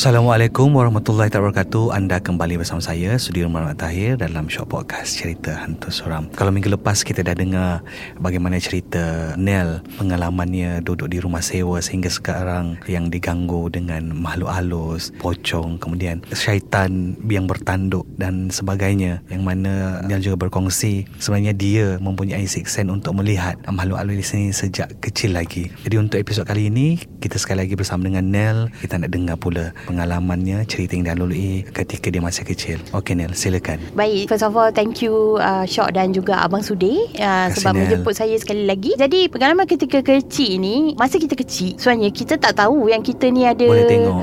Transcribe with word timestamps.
Assalamualaikum 0.00 0.72
warahmatullahi 0.72 1.28
wabarakatuh. 1.28 1.92
Anda 1.92 2.24
kembali 2.24 2.56
bersama 2.56 2.80
saya 2.80 3.20
Sudir 3.20 3.44
Muhammad 3.52 3.76
Tahir 3.76 4.16
Dalam 4.16 4.48
Short 4.48 4.72
Podcast 4.72 5.20
Cerita 5.20 5.52
Hantu 5.52 5.92
Suram 5.92 6.24
Kalau 6.32 6.48
minggu 6.48 6.72
lepas 6.72 7.04
kita 7.04 7.20
dah 7.20 7.36
dengar 7.36 7.84
Bagaimana 8.16 8.56
cerita 8.56 9.36
Nell 9.36 9.84
Pengalamannya 10.00 10.80
duduk 10.80 11.12
di 11.12 11.20
rumah 11.20 11.44
sewa 11.44 11.84
Sehingga 11.84 12.08
sekarang 12.08 12.80
Yang 12.88 13.20
diganggu 13.20 13.68
dengan 13.68 14.16
makhluk 14.16 14.48
halus 14.48 15.12
Pocong 15.20 15.76
Kemudian 15.76 16.24
syaitan 16.32 17.12
yang 17.28 17.44
bertanduk 17.44 18.08
Dan 18.16 18.48
sebagainya 18.48 19.20
Yang 19.28 19.42
mana 19.44 20.00
Nell 20.08 20.24
juga 20.24 20.48
berkongsi 20.48 21.12
Sebenarnya 21.20 21.52
dia 21.52 22.00
mempunyai 22.00 22.48
six 22.48 22.72
sense 22.72 22.88
Untuk 22.88 23.20
melihat 23.20 23.60
makhluk 23.68 24.00
halus 24.00 24.16
di 24.16 24.24
sini 24.24 24.46
Sejak 24.56 24.96
kecil 25.04 25.36
lagi. 25.36 25.68
Jadi 25.84 26.00
untuk 26.00 26.16
episod 26.16 26.48
kali 26.48 26.72
ini 26.72 26.96
Kita 27.20 27.36
sekali 27.36 27.68
lagi 27.68 27.76
bersama 27.76 28.08
dengan 28.08 28.24
Nell 28.32 28.72
Kita 28.80 28.96
nak 28.96 29.12
dengar 29.12 29.36
pula 29.36 29.76
pengalamannya 29.90 30.62
cerita 30.64 30.94
yang 30.94 31.04
dah 31.04 31.16
lalui 31.18 31.66
ketika 31.74 32.06
dia 32.08 32.22
masih 32.22 32.46
kecil. 32.46 32.78
Okey 32.94 33.18
Nel, 33.18 33.34
silakan. 33.34 33.82
Baik, 33.92 34.30
first 34.30 34.46
of 34.46 34.54
all 34.54 34.70
thank 34.70 35.02
you 35.02 35.36
uh, 35.42 35.66
Syok 35.66 35.90
dan 35.90 36.14
juga 36.14 36.38
Abang 36.40 36.62
Sudir 36.62 37.10
uh, 37.18 37.50
sebab 37.50 37.74
Nel. 37.74 37.80
menjemput 37.84 38.14
saya 38.14 38.38
sekali 38.38 38.64
lagi. 38.64 38.94
Jadi 38.94 39.26
pengalaman 39.26 39.66
ketika 39.66 39.98
kecil 40.00 40.62
ni, 40.62 40.94
masa 40.94 41.18
kita 41.18 41.34
kecil, 41.34 41.74
sebenarnya 41.74 42.10
kita 42.14 42.38
tak 42.38 42.54
tahu 42.54 42.86
yang 42.86 43.02
kita 43.02 43.26
ni 43.28 43.42
ada 43.42 43.66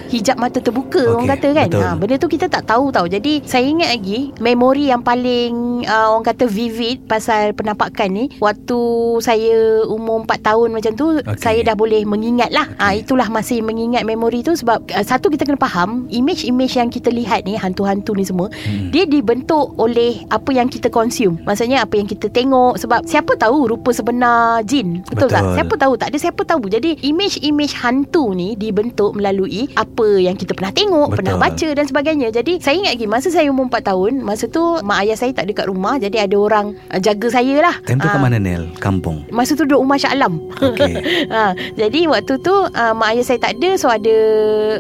hijab 0.07 0.39
mata 0.39 0.63
terbuka 0.63 1.03
Okey, 1.03 1.11
orang 1.11 1.27
kata 1.27 1.47
kan. 1.51 1.67
betul. 1.67 1.83
Ha, 1.83 1.89
benda 1.99 2.15
tu 2.15 2.29
kita 2.31 2.45
tak 2.47 2.63
tahu 2.63 2.85
tau. 2.89 3.05
Jadi 3.05 3.43
saya 3.43 3.67
ingat 3.67 3.89
lagi 3.91 4.31
memori 4.39 4.87
yang 4.87 5.03
paling 5.03 5.83
uh, 5.83 6.15
orang 6.15 6.25
kata 6.25 6.47
vivid 6.47 7.03
pasal 7.05 7.51
penampakan 7.51 8.07
ni 8.07 8.25
waktu 8.39 8.79
saya 9.19 9.83
umur 9.83 10.23
4 10.23 10.47
tahun 10.47 10.69
macam 10.71 10.91
tu 10.95 11.07
Okey. 11.19 11.41
saya 11.41 11.59
dah 11.65 11.75
boleh 11.75 12.07
mengingat 12.07 12.53
lah. 12.53 12.71
Ah 12.79 12.93
Okey. 12.93 13.03
itulah 13.03 13.27
masih 13.27 13.59
mengingat 13.59 14.07
memori 14.07 14.45
tu 14.45 14.55
sebab 14.55 14.87
uh, 14.93 15.03
satu 15.03 15.27
kita 15.27 15.43
kena 15.43 15.56
faham 15.57 15.89
image-image 16.07 16.73
yang 16.73 16.87
kita 16.87 17.09
lihat 17.09 17.43
ni 17.43 17.53
hantu-hantu 17.53 18.13
ni 18.13 18.23
semua 18.23 18.49
Hmm. 18.57 18.89
dia 18.89 19.03
dibentuk 19.03 19.73
oleh 19.75 20.23
apa 20.27 20.49
yang 20.49 20.67
kita 20.67 20.87
consume. 20.87 21.37
Maksudnya 21.41 21.81
apa 21.81 21.93
yang 21.93 22.05
kita 22.05 22.27
tengok 22.27 22.77
sebab 22.77 23.03
siapa 23.03 23.35
tahu 23.35 23.69
rupa 23.69 23.91
sebenar 23.91 24.61
jin. 24.63 25.01
Betul, 25.03 25.27
tak? 25.27 25.41
Betul. 25.41 25.55
Siapa 25.55 25.73
tahu 25.75 25.93
tak 25.95 26.07
ada 26.09 26.17
siapa 26.17 26.41
tahu. 26.43 26.61
Jadi 26.67 27.01
image-image 27.01 27.73
hantu 27.75 28.31
ni 28.31 28.53
dibentuk 28.53 29.13
melalui 29.13 29.67
apa 29.73 30.17
yang 30.17 30.33
kita 30.33 30.53
pernah 30.53 30.69
tengok, 30.69 31.11
Betul. 31.11 31.17
pernah 31.17 31.33
baca 31.39 31.67
dan 31.71 31.85
sebagainya. 31.85 32.27
Jadi 32.29 32.59
saya 32.59 32.77
ingat 32.77 32.93
lagi 32.93 33.07
masa 33.07 33.27
saya 33.27 33.47
umur 33.47 33.67
4 33.67 33.81
tahun, 33.85 34.11
masa 34.21 34.45
tu 34.45 34.61
mak 34.81 35.01
ayah 35.01 35.15
saya 35.15 35.31
tak 35.31 35.45
ada 35.45 35.53
kat 35.55 35.67
rumah 35.67 35.97
jadi 35.97 36.23
ada 36.23 36.35
orang 36.35 36.65
uh, 36.87 36.99
jaga 36.99 37.27
saya 37.31 37.55
lah. 37.59 37.75
Time 37.81 37.97
tu 37.97 38.05
kat 38.05 38.13
Ah, 38.13 38.21
mana 38.21 38.37
Nel? 38.37 38.67
Kampung. 38.77 39.23
Masa 39.29 39.53
tu 39.53 39.63
duduk 39.63 39.79
rumah 39.79 39.95
Shah 39.95 40.09
Alam 40.09 40.41
Okey. 40.57 40.93
ha, 41.27 41.53
Jadi 41.79 42.05
waktu 42.05 42.39
tu 42.39 42.49
uh, 42.51 42.93
Mak 42.93 43.07
ayah 43.11 43.23
saya 43.23 43.37
tak 43.37 43.55
ada 43.55 43.69
So 43.75 43.87
ada 43.87 44.15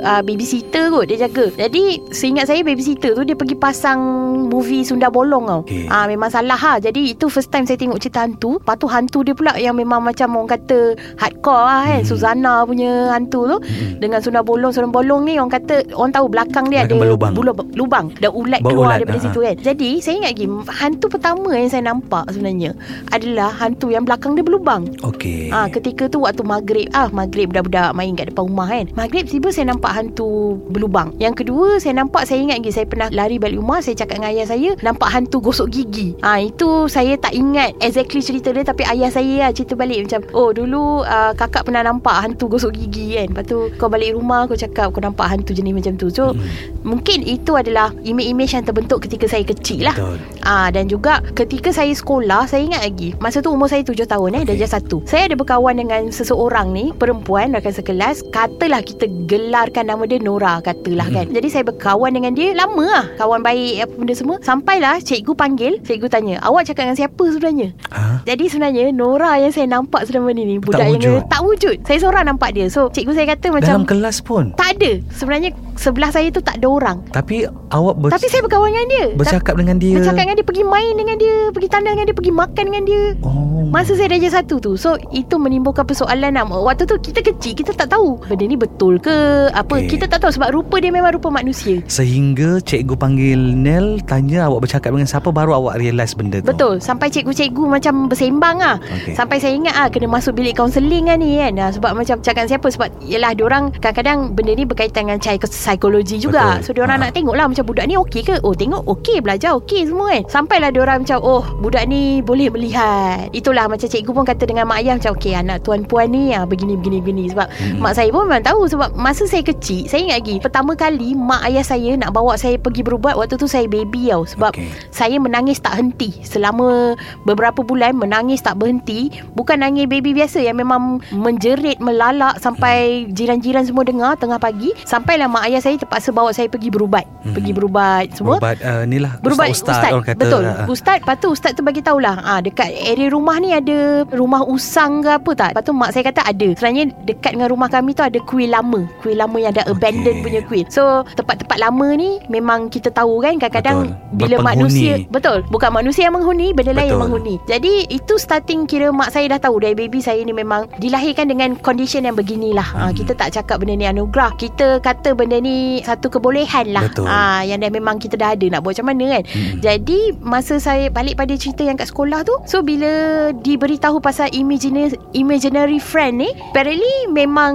uh, 0.01 0.21
Babysitter 0.21 0.66
kot 0.69 1.05
Dia 1.05 1.17
jaga 1.21 1.45
Jadi 1.49 1.83
Seingat 2.09 2.45
saya 2.45 2.61
babysitter 2.61 3.11
tu 3.11 3.21
Dia 3.21 3.33
pergi 3.33 3.53
pasang 3.53 3.99
Movie 4.47 4.81
Sunda 4.81 5.07
Bolong 5.07 5.45
tau 5.45 5.61
Okey. 5.61 5.87
Ah 5.87 6.05
Memang 6.05 6.27
salah 6.27 6.55
ha. 6.55 6.73
Jadi 6.77 7.11
itu 7.11 7.27
first 7.27 7.47
time 7.47 7.63
saya 7.63 7.75
tengok 7.75 7.97
cerita 7.97 8.21
hantu 8.21 8.57
Lepas 8.57 8.75
tu 8.75 8.85
hantu 8.85 9.19
dia 9.21 9.31
pula 9.31 9.55
Yang 9.55 9.75
memang 9.77 10.01
macam 10.01 10.35
orang 10.35 10.51
kata 10.51 10.79
Hardcore 11.15 11.63
lah 11.63 11.83
kan 11.85 11.95
Hmm. 11.97 12.05
Suzana 12.05 12.53
punya 12.63 12.91
hantu 13.09 13.41
tu 13.45 13.57
Hmm. 13.57 13.97
Dengan 13.97 14.19
Sunda 14.19 14.41
Bolong 14.41 14.69
Sunda 14.69 14.87
Bolong 14.87 15.23
ni 15.23 15.35
Orang 15.35 15.51
kata 15.51 15.87
Orang 15.91 16.11
tahu 16.11 16.25
belakang 16.27 16.65
dia 16.67 16.83
Belakang 16.83 16.97
ada 16.97 17.03
berlubang. 17.03 17.31
bulu, 17.33 17.51
lubang 17.73 18.05
Dan 18.15 18.31
ulat 18.31 18.59
Bau 18.59 18.71
keluar 18.71 18.87
ulat, 18.87 18.97
daripada 19.01 19.19
ha, 19.19 19.25
situ 19.25 19.39
kan 19.41 19.55
Jadi 19.57 19.89
saya 19.99 20.15
ingat 20.17 20.31
lagi 20.33 20.45
Hantu 20.73 21.05
pertama 21.07 21.49
yang 21.51 21.67
saya 21.67 21.83
nampak 21.85 22.25
sebenarnya 22.29 22.71
Adalah 23.09 23.49
hantu 23.53 23.89
yang 23.89 24.03
belakang 24.03 24.33
dia 24.33 24.43
berlubang 24.43 24.89
Okey. 25.03 25.49
Ah, 25.49 25.67
ketika 25.67 26.05
tu 26.05 26.19
waktu 26.19 26.41
maghrib 26.41 26.87
ah 26.91 27.07
maghrib 27.09 27.49
budak-budak 27.49 27.93
main 27.93 28.13
kat 28.13 28.27
depan 28.27 28.45
rumah 28.45 28.67
kan. 28.67 28.85
Maghrib 28.93 29.23
tiba 29.23 29.49
saya 29.49 29.69
nampak 29.69 29.91
hantu 29.91 30.56
berlubang. 30.57 31.13
Yang 31.21 31.45
kedua 31.45 31.77
saya 31.77 31.93
nampak 31.97 32.25
saya 32.25 32.41
ingat 32.41 32.57
lagi 32.61 32.71
saya 32.73 32.85
pernah 32.89 33.07
lari 33.13 33.37
balik 33.37 33.61
rumah 33.61 33.79
saya 33.79 33.95
cakap 33.97 34.19
dengan 34.21 34.31
ayah 34.33 34.47
saya 34.49 34.69
nampak 34.81 35.09
hantu 35.13 35.37
gosok 35.39 35.67
gigi. 35.69 36.17
Ah 36.25 36.41
itu 36.41 36.89
saya 36.89 37.13
tak 37.17 37.33
ingat 37.37 37.77
exactly 37.79 38.21
cerita 38.21 38.49
dia 38.49 38.65
tapi 38.65 38.83
ayah 38.87 39.09
saya 39.13 39.47
lah 39.47 39.51
cerita 39.53 39.77
balik 39.77 40.09
macam 40.09 40.21
oh 40.33 40.49
dulu 40.51 41.05
ah, 41.05 41.31
kakak 41.37 41.67
pernah 41.67 41.85
nampak 41.85 42.15
hantu 42.17 42.49
gosok 42.49 42.73
gigi 42.73 43.19
kan. 43.19 43.29
Lepas 43.31 43.45
tu 43.45 43.57
kau 43.77 43.89
balik 43.91 44.17
rumah 44.17 44.49
kau 44.49 44.57
cakap 44.57 44.89
kau 44.91 45.01
nampak 45.03 45.27
hantu 45.29 45.53
jenis 45.53 45.73
macam 45.73 45.93
tu. 45.95 46.07
So 46.09 46.25
Hmm. 46.27 46.43
mungkin 46.83 47.23
itu 47.23 47.55
adalah 47.55 47.95
image-image 48.03 48.53
yang 48.53 48.65
terbentuk 48.67 49.03
ketika 49.07 49.25
saya 49.31 49.43
kecil 49.47 49.87
lah. 49.89 49.95
Betul. 49.95 50.17
Ah 50.43 50.67
dan 50.69 50.87
juga 50.87 51.19
ketika 51.33 51.71
saya 51.73 51.91
sekolah 51.91 52.47
saya 52.47 52.63
ingat 52.67 52.81
lagi 52.83 53.09
masa 53.19 53.43
tu 53.43 53.51
umur 53.51 53.67
saya 53.67 53.83
7 53.83 54.07
tahun 54.07 54.37
eh 54.37 54.41
Okey. 54.43 54.49
darjah 54.55 54.71
1. 54.79 55.03
Saya 55.09 55.23
ada 55.27 55.35
berkawan 55.35 55.75
dengan 55.75 56.07
seseorang 56.11 56.71
ni 56.71 56.95
perempuan 56.95 57.51
rakan 57.51 57.73
sekelas 57.73 58.23
katalah 58.31 58.79
kita 58.83 59.07
gelarkan 59.27 59.91
nama 59.91 60.03
dia 60.07 60.19
Nora 60.23 60.46
katalah 60.57 61.07
kan. 61.07 61.25
Jadi 61.27 61.47
saya 61.47 61.63
berkawan 61.63 62.11
dengan 62.11 62.31
dia 62.31 62.51
lama 62.53 62.83
lah 62.83 63.05
kawan 63.15 63.39
baik 63.39 63.73
apa 63.81 63.93
benda 63.93 64.13
semua 64.13 64.35
sampailah 64.39 64.97
cikgu 64.99 65.33
panggil 65.33 65.73
cikgu 65.79 66.07
tanya 66.07 66.35
awak 66.41 66.63
cakap 66.63 66.85
dengan 66.85 66.97
siapa 66.97 67.23
sebenarnya? 67.27 67.69
Ha? 67.89 68.23
Jadi 68.23 68.43
sebenarnya 68.45 68.83
Nora 68.91 69.35
yang 69.37 69.49
saya 69.49 69.67
nampak 69.67 70.03
selama 70.03 70.31
ni 70.31 70.43
ni 70.43 70.55
budak 70.57 70.79
Tak 70.79 70.87
yang 70.87 70.95
wujud. 70.97 71.19
tak 71.27 71.41
wujud. 71.41 71.75
Saya 71.83 71.97
seorang 71.99 72.23
nampak 72.25 72.49
dia. 72.51 72.65
So 72.67 72.87
cikgu 72.87 73.13
saya 73.13 73.27
kata 73.29 73.47
macam 73.49 73.73
Dalam 73.77 73.85
kelas 73.85 74.17
pun. 74.19 74.53
tak 74.53 74.75
ada. 74.75 74.91
Sebenarnya 75.11 75.49
sebelah 75.75 76.09
saya 76.09 76.27
tu 76.29 76.39
tak 76.39 76.57
ada 76.57 76.67
orang. 76.67 76.97
Tapi 77.09 77.43
awak 77.69 77.95
ber- 77.97 78.13
Tapi 78.13 78.27
saya 78.27 78.41
berkawan 78.41 78.69
dengan 78.69 78.87
dia. 78.87 79.05
bercakap 79.13 79.55
dengan 79.55 79.75
dia. 79.75 79.95
Bercakap 79.97 80.21
dengan 80.21 80.35
dia 80.35 80.45
Pergi 80.45 80.63
main 80.63 80.93
dengan 80.93 81.15
dia 81.15 81.35
Pergi 81.49 81.67
tandas 81.67 81.91
dengan 81.91 82.05
dia 82.05 82.15
Pergi 82.15 82.33
makan 82.33 82.63
dengan 82.63 82.83
dia 82.83 83.03
Oh. 83.19 83.65
Masa 83.67 83.93
saya 83.93 84.07
darjah 84.07 84.31
satu 84.33 84.55
tu 84.57 84.71
So 84.75 84.93
itu 85.09 85.35
menimbulkan 85.35 85.83
persoalan 85.83 86.31
lah 86.31 86.45
Waktu 86.45 86.85
tu 86.85 86.95
kita 87.01 87.19
kecil 87.21 87.51
Kita 87.53 87.71
tak 87.73 87.89
tahu 87.89 88.21
Benda 88.21 88.43
ni 88.43 88.55
betul 88.55 88.95
ke 88.97 89.11
Apa 89.49 89.75
Okey. 89.77 89.89
Kita 89.89 90.05
tak 90.07 90.21
tahu 90.21 90.31
Sebab 90.37 90.49
rupa 90.53 90.77
dia 90.77 90.89
memang 90.89 91.11
rupa 91.11 91.29
manusia 91.29 91.81
Sehingga 91.87 92.61
cikgu 92.61 92.93
panggil 92.93 93.57
Nel 93.57 93.99
tanya 94.03 94.45
awak 94.45 94.63
bercakap 94.63 94.89
dengan 94.89 95.05
siapa 95.05 95.29
baru 95.29 95.57
awak 95.57 95.77
realise 95.77 96.13
benda 96.13 96.39
tu. 96.39 96.47
Betul 96.47 96.77
Sampai 96.77 97.09
cikgu-cikgu 97.09 97.63
macam 97.65 98.05
bersembang 98.05 98.57
lah 98.57 98.77
Okey. 98.77 99.13
Sampai 99.13 99.37
saya 99.37 99.53
ingat 99.53 99.73
ah 99.73 99.87
Kena 99.87 100.05
masuk 100.05 100.33
bilik 100.33 100.53
kaunseling 100.53 101.05
lah 101.05 101.17
ni 101.17 101.37
kan 101.37 101.57
ah, 101.57 101.69
Sebab 101.69 101.91
macam 101.93 102.21
cakap 102.21 102.45
siapa 102.45 102.67
Sebab 102.67 103.01
Yelah 103.01 103.33
diorang 103.33 103.73
Kadang-kadang 103.73 104.31
benda 104.31 104.53
ni 104.53 104.63
berkaitan 104.63 105.09
dengan 105.09 105.19
Psikologi 105.19 106.17
juga 106.17 106.57
Betul. 106.57 106.63
So 106.63 106.71
diorang 106.73 106.97
Ha. 106.97 107.03
nak 107.03 107.13
tengok 107.13 107.33
lah 107.33 107.45
Macam 107.45 107.63
budak 107.63 107.85
ni 107.85 107.97
okey 107.97 108.21
ke 108.21 108.35
Oh 108.41 108.53
tengok 108.53 108.85
okey 108.87 109.19
Belajar 109.19 109.57
okey 109.57 109.85
semua 109.85 110.13
kan 110.13 110.23
Sampailah 110.27 110.69
diorang 110.69 111.01
macam 111.01 111.17
Oh 111.19 111.41
budak 111.57 111.85
ni 111.85 112.21
boleh 112.21 112.47
melihat 112.47 113.29
Itulah 113.31 113.65
macam 113.65 113.85
cikgu 113.85 114.11
pun 114.11 114.23
kata 114.23 114.43
dengan 114.43 114.65
mak 114.65 114.81
ayah 114.81 114.95
Macam 114.95 115.11
okey 115.13 115.33
anak 115.33 115.61
tuan 115.61 115.81
puan 115.81 116.09
ni 116.09 116.31
ah, 116.31 116.45
Begini 116.45 116.75
begini 116.75 116.99
begini 116.99 117.23
Sebab 117.31 117.47
Hmm. 117.57 117.79
mak 117.81 117.95
saya 117.95 118.11
pun 118.11 118.27
memang 118.27 118.43
tahu 118.43 118.67
Sebab 118.67 118.93
masa 118.93 119.25
saya 119.25 119.41
kecil 119.41 119.87
Saya 119.87 120.03
ingat 120.03 120.16
lagi. 120.17 120.35
Pertama 120.41 120.73
kali 120.73 121.13
Mak 121.13 121.45
ayah 121.45 121.61
saya 121.61 121.93
nak 121.93 122.11
bawa 122.11 122.33
saya 122.35 122.57
pergi 122.57 122.81
berubat 122.81 123.13
Waktu 123.13 123.37
tu 123.37 123.45
saya 123.45 123.65
baby 123.65 124.09
tau. 124.09 124.25
Sebab 124.25 124.51
Okey. 124.51 124.69
saya 124.89 125.15
menangis 125.17 125.61
tak 125.61 125.77
henti. 125.77 126.17
Selama 126.21 126.97
beberapa 127.23 127.61
bulan 127.61 127.93
Menangis 127.93 128.41
tak 128.41 128.57
berhenti. 128.57 129.13
Bukan 129.31 129.61
nangis 129.61 129.85
baby 129.85 130.11
biasa 130.11 130.41
Yang 130.41 130.65
memang 130.65 130.81
menjerit 131.13 131.77
Melalak 131.77 132.41
Sampai 132.41 133.05
jiran-jiran 133.11 133.63
semua 133.63 133.85
dengar 133.85 134.17
Tengah 134.17 134.41
pagi. 134.41 134.73
Sampailah 134.83 135.29
mak 135.29 135.45
ayah 135.45 135.61
saya 135.61 135.77
Terpaksa 135.77 136.09
bawa 136.09 136.33
saya 136.33 136.49
pergi 136.49 136.73
berubat. 136.73 137.05
Pergi 137.27 137.51
berubat 137.53 138.09
semua. 138.15 138.41
Berubat 138.41 138.57
uh, 138.63 138.83
ni 138.83 138.97
lah 138.97 139.21
Berubat 139.21 139.53
ustaz, 139.53 139.77
ustaz, 139.77 139.91
orang 139.93 140.07
kata 140.07 140.21
Betul. 140.23 140.43
ah. 140.43 140.65
Ustaz 140.65 140.97
Lepas 141.03 141.17
tu 141.19 141.27
ustaz 141.29 141.51
tu 141.53 141.61
bagi 141.61 141.85
tahulah. 141.85 142.15
Ah, 142.19 142.39
Dekat 142.41 142.73
area 142.73 143.13
rumah 143.13 143.37
ni 143.37 143.53
ada 143.53 144.07
Rumah 144.09 144.47
usang 144.47 145.03
ke 145.03 145.11
apa 145.13 145.31
tak? 145.37 145.49
Lepas 145.53 145.63
tu 145.63 145.73
mak 145.75 145.89
saya 145.93 146.03
kata 146.07 146.21
ada. 146.25 146.47
Sebenarnya 146.57 146.89
dekat 147.05 147.37
dengan 147.37 147.49
rumah 147.51 147.69
kami 147.69 147.93
tu 147.93 148.01
Ada 148.01 148.17
kuil 148.23 148.49
lama. 148.49 148.87
Kuil 149.03 149.19
lama 149.19 149.37
yang 149.37 149.53
ada 149.53 149.67
Okey. 149.67 149.81
Abandon 150.07 150.23
punya 150.23 150.41
kuil 150.47 150.65
So 150.71 151.03
tempat-tempat 151.13 151.57
lama 151.59 151.87
ni 151.93 152.23
Memang 152.31 152.71
kita 152.71 152.87
tahu 152.89 153.19
kan 153.19 153.35
Kadang-kadang 153.35 153.91
Betul. 153.91 154.15
Bila 154.15 154.35
Berpenghuni. 154.39 154.47
manusia 154.47 154.93
Betul 155.11 155.37
Bukan 155.51 155.69
manusia 155.75 156.03
yang 156.07 156.15
menghuni 156.15 156.55
Benda 156.55 156.71
lain 156.71 156.87
yang 156.87 157.01
Betul. 157.01 157.03
menghuni 157.03 157.35
Jadi 157.43 157.73
itu 157.91 158.13
starting 158.15 158.63
kira 158.65 158.89
Mak 158.89 159.11
saya 159.11 159.27
dah 159.35 159.39
tahu 159.41 159.59
Dari 159.59 159.75
baby 159.75 159.99
saya 159.99 160.23
ni 160.23 160.31
memang 160.31 160.71
Dilahirkan 160.79 161.27
dengan 161.27 161.59
condition 161.59 162.07
yang 162.07 162.15
beginilah 162.15 162.67
ah, 162.73 162.91
Kita 162.95 163.11
tak 163.11 163.35
cakap 163.35 163.59
benda 163.59 163.75
ni 163.75 163.85
anugerah 163.85 164.31
Kita 164.39 164.79
kata 164.79 165.11
benda 165.11 165.37
ni 165.37 165.83
Satu 165.83 166.07
kebolehan 166.07 166.71
lah 166.71 166.87
Betul. 166.87 167.05
ah, 167.05 167.43
Yang 167.43 167.67
dah 167.67 167.71
memang 167.75 167.95
kita 167.99 168.15
dah 168.15 168.31
ada 168.31 168.45
Nak 168.47 168.61
buat 168.63 168.77
macam 168.77 168.93
mana 168.93 169.05
kan 169.17 169.23
Mm-mm. 169.25 169.57
jadi 169.57 169.99
masa 170.21 170.61
saya 170.61 170.93
balik 170.93 171.17
pada 171.17 171.33
cerita 171.33 171.65
yang 171.65 171.81
kat 171.81 171.89
sekolah 171.89 172.21
tu 172.21 172.37
So 172.45 172.61
bila 172.61 172.85
diberitahu 173.33 173.97
pasal 173.97 174.29
imaginary, 174.29 174.93
imaginary 175.17 175.81
friend 175.81 176.21
ni 176.21 176.29
Apparently 176.53 177.09
memang 177.09 177.53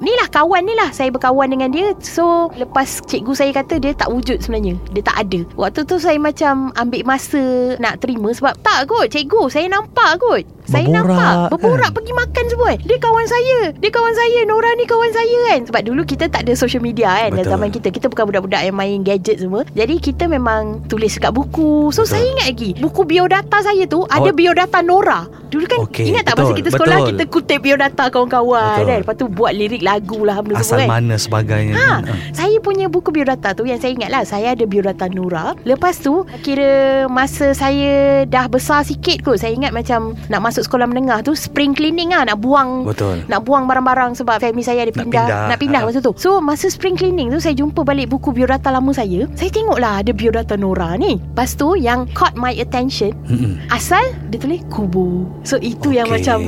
Ni 0.00 0.16
lah 0.16 0.32
kawan 0.32 0.64
ni 0.64 0.72
lah 0.72 0.88
Saya 0.96 1.12
berkawan 1.12 1.52
dengan 1.52 1.68
dia 1.68 1.91
So 2.00 2.48
lepas 2.56 3.04
cikgu 3.04 3.32
saya 3.36 3.50
kata 3.52 3.76
dia 3.76 3.92
tak 3.92 4.08
wujud 4.08 4.40
sebenarnya. 4.40 4.80
Dia 4.96 5.02
tak 5.04 5.28
ada. 5.28 5.40
Waktu 5.58 5.84
tu 5.84 6.00
saya 6.00 6.16
macam 6.16 6.72
ambil 6.78 7.02
masa 7.04 7.74
nak 7.76 8.00
terima 8.00 8.32
Sebab 8.32 8.56
tak 8.64 8.88
kot 8.88 9.12
cikgu. 9.12 9.52
Saya 9.52 9.68
nampak 9.68 10.16
kot 10.22 10.42
saya 10.64 10.86
Berborak, 10.86 11.10
nampak 11.10 11.50
Berborak 11.52 11.82
kan? 11.82 11.92
pergi 11.92 12.12
makan 12.14 12.44
semua 12.46 12.66
kan 12.68 12.78
Dia 12.80 12.98
kawan 12.98 13.26
saya 13.26 13.58
Dia 13.74 13.90
kawan 13.90 14.14
saya 14.14 14.38
Nora 14.44 14.70
ni 14.72 14.84
kawan 14.84 15.10
saya 15.10 15.38
kan 15.48 15.60
Sebab 15.64 15.82
dulu 15.82 16.02
kita 16.02 16.24
tak 16.26 16.42
ada 16.42 16.52
social 16.52 16.78
media 16.78 17.10
kan 17.10 17.30
Dalam 17.30 17.38
Betul. 17.40 17.52
zaman 17.52 17.68
kita 17.70 17.88
Kita 17.90 18.06
bukan 18.06 18.24
budak-budak 18.28 18.62
yang 18.62 18.76
main 18.76 18.98
gadget 19.00 19.36
semua 19.38 19.66
Jadi 19.68 19.94
kita 19.98 20.24
memang 20.26 20.62
tulis 20.86 21.16
kat 21.16 21.30
buku 21.30 21.90
So 21.90 22.02
Betul. 22.02 22.12
saya 22.12 22.24
ingat 22.28 22.46
lagi 22.48 22.70
Buku 22.74 23.02
biodata 23.02 23.58
saya 23.58 23.82
tu 23.84 24.06
Ada 24.06 24.22
Awak- 24.24 24.36
biodata 24.36 24.78
Nora 24.80 25.20
Dulu 25.48 25.64
kan 25.66 25.78
Okey, 25.82 26.04
Ingat 26.08 26.22
tak 26.24 26.34
masa 26.34 26.44
betul, 26.46 26.56
kita 26.56 26.70
sekolah 26.70 26.96
betul. 26.96 27.08
Kita 27.10 27.24
kutip 27.28 27.58
biodata 27.60 28.04
kawan-kawan 28.08 28.62
Betul. 28.72 28.86
kan 28.86 28.98
Lepas 29.02 29.16
tu 29.16 29.26
buat 29.28 29.52
lirik 29.52 29.82
lagu 29.82 30.20
lah 30.22 30.36
Benda 30.40 30.56
Asal 30.56 30.78
semua 30.78 30.80
kan 30.80 30.88
mana 31.00 31.14
sebagainya 31.16 31.74
Ha, 31.74 31.86
Ah. 31.92 32.00
saya 32.30 32.56
punya 32.58 32.86
buku 32.86 33.10
biodata 33.10 33.50
tu 33.52 33.64
yang 33.64 33.76
saya 33.76 33.90
ingat 33.90 34.08
lah 34.08 34.22
saya 34.22 34.52
ada 34.52 34.62
biodata 34.62 35.08
Nura. 35.08 35.56
Lepas 35.62 35.98
tu 35.98 36.22
kira 36.42 36.70
masa 37.06 37.50
saya 37.52 37.92
dah 38.24 38.46
besar 38.46 38.82
sikit 38.82 39.20
kot 39.20 39.36
saya 39.36 39.50
ingat 39.50 39.72
macam 39.72 40.14
nak 40.28 40.40
masuk 40.40 40.51
sekolah 40.54 40.84
menengah 40.84 41.22
tu 41.22 41.32
spring 41.32 41.72
cleaning 41.72 42.10
lah 42.10 42.26
nak 42.26 42.36
buang 42.36 42.84
Betul 42.84 43.24
nak 43.24 43.40
buang 43.42 43.64
barang-barang 43.64 44.12
sebab 44.14 44.36
family 44.36 44.60
saya 44.60 44.82
ada 44.82 44.90
Nak 44.90 44.98
pindah 44.98 45.24
pindah. 45.24 45.46
nak 45.48 45.58
pindah 45.58 45.80
Ha. 45.80 45.86
masa 45.86 45.98
tu. 45.98 46.12
So 46.14 46.36
masa 46.38 46.68
spring 46.68 46.92
cleaning 46.92 47.30
tu 47.30 47.38
saya 47.38 47.54
jumpa 47.54 47.80
balik 47.80 48.10
buku 48.10 48.28
biodata 48.30 48.68
lama 48.68 48.90
saya. 48.90 49.24
Saya 49.32 49.48
tengoklah 49.48 50.02
ada 50.02 50.10
biodata 50.10 50.54
Nora 50.54 50.92
ni. 50.94 51.16
Lepas 51.16 51.54
tu 51.54 51.72
yang 51.72 52.04
caught 52.10 52.34
my 52.34 52.52
attention 52.52 53.14
Mm-mm. 53.24 53.56
asal 53.68 54.02
dia 54.28 54.36
tulis 54.36 54.60
kubu. 54.68 55.24
So 55.42 55.56
itu 55.56 55.88
yang 55.90 56.10
Okey. 56.10 56.16
macam 56.18 56.38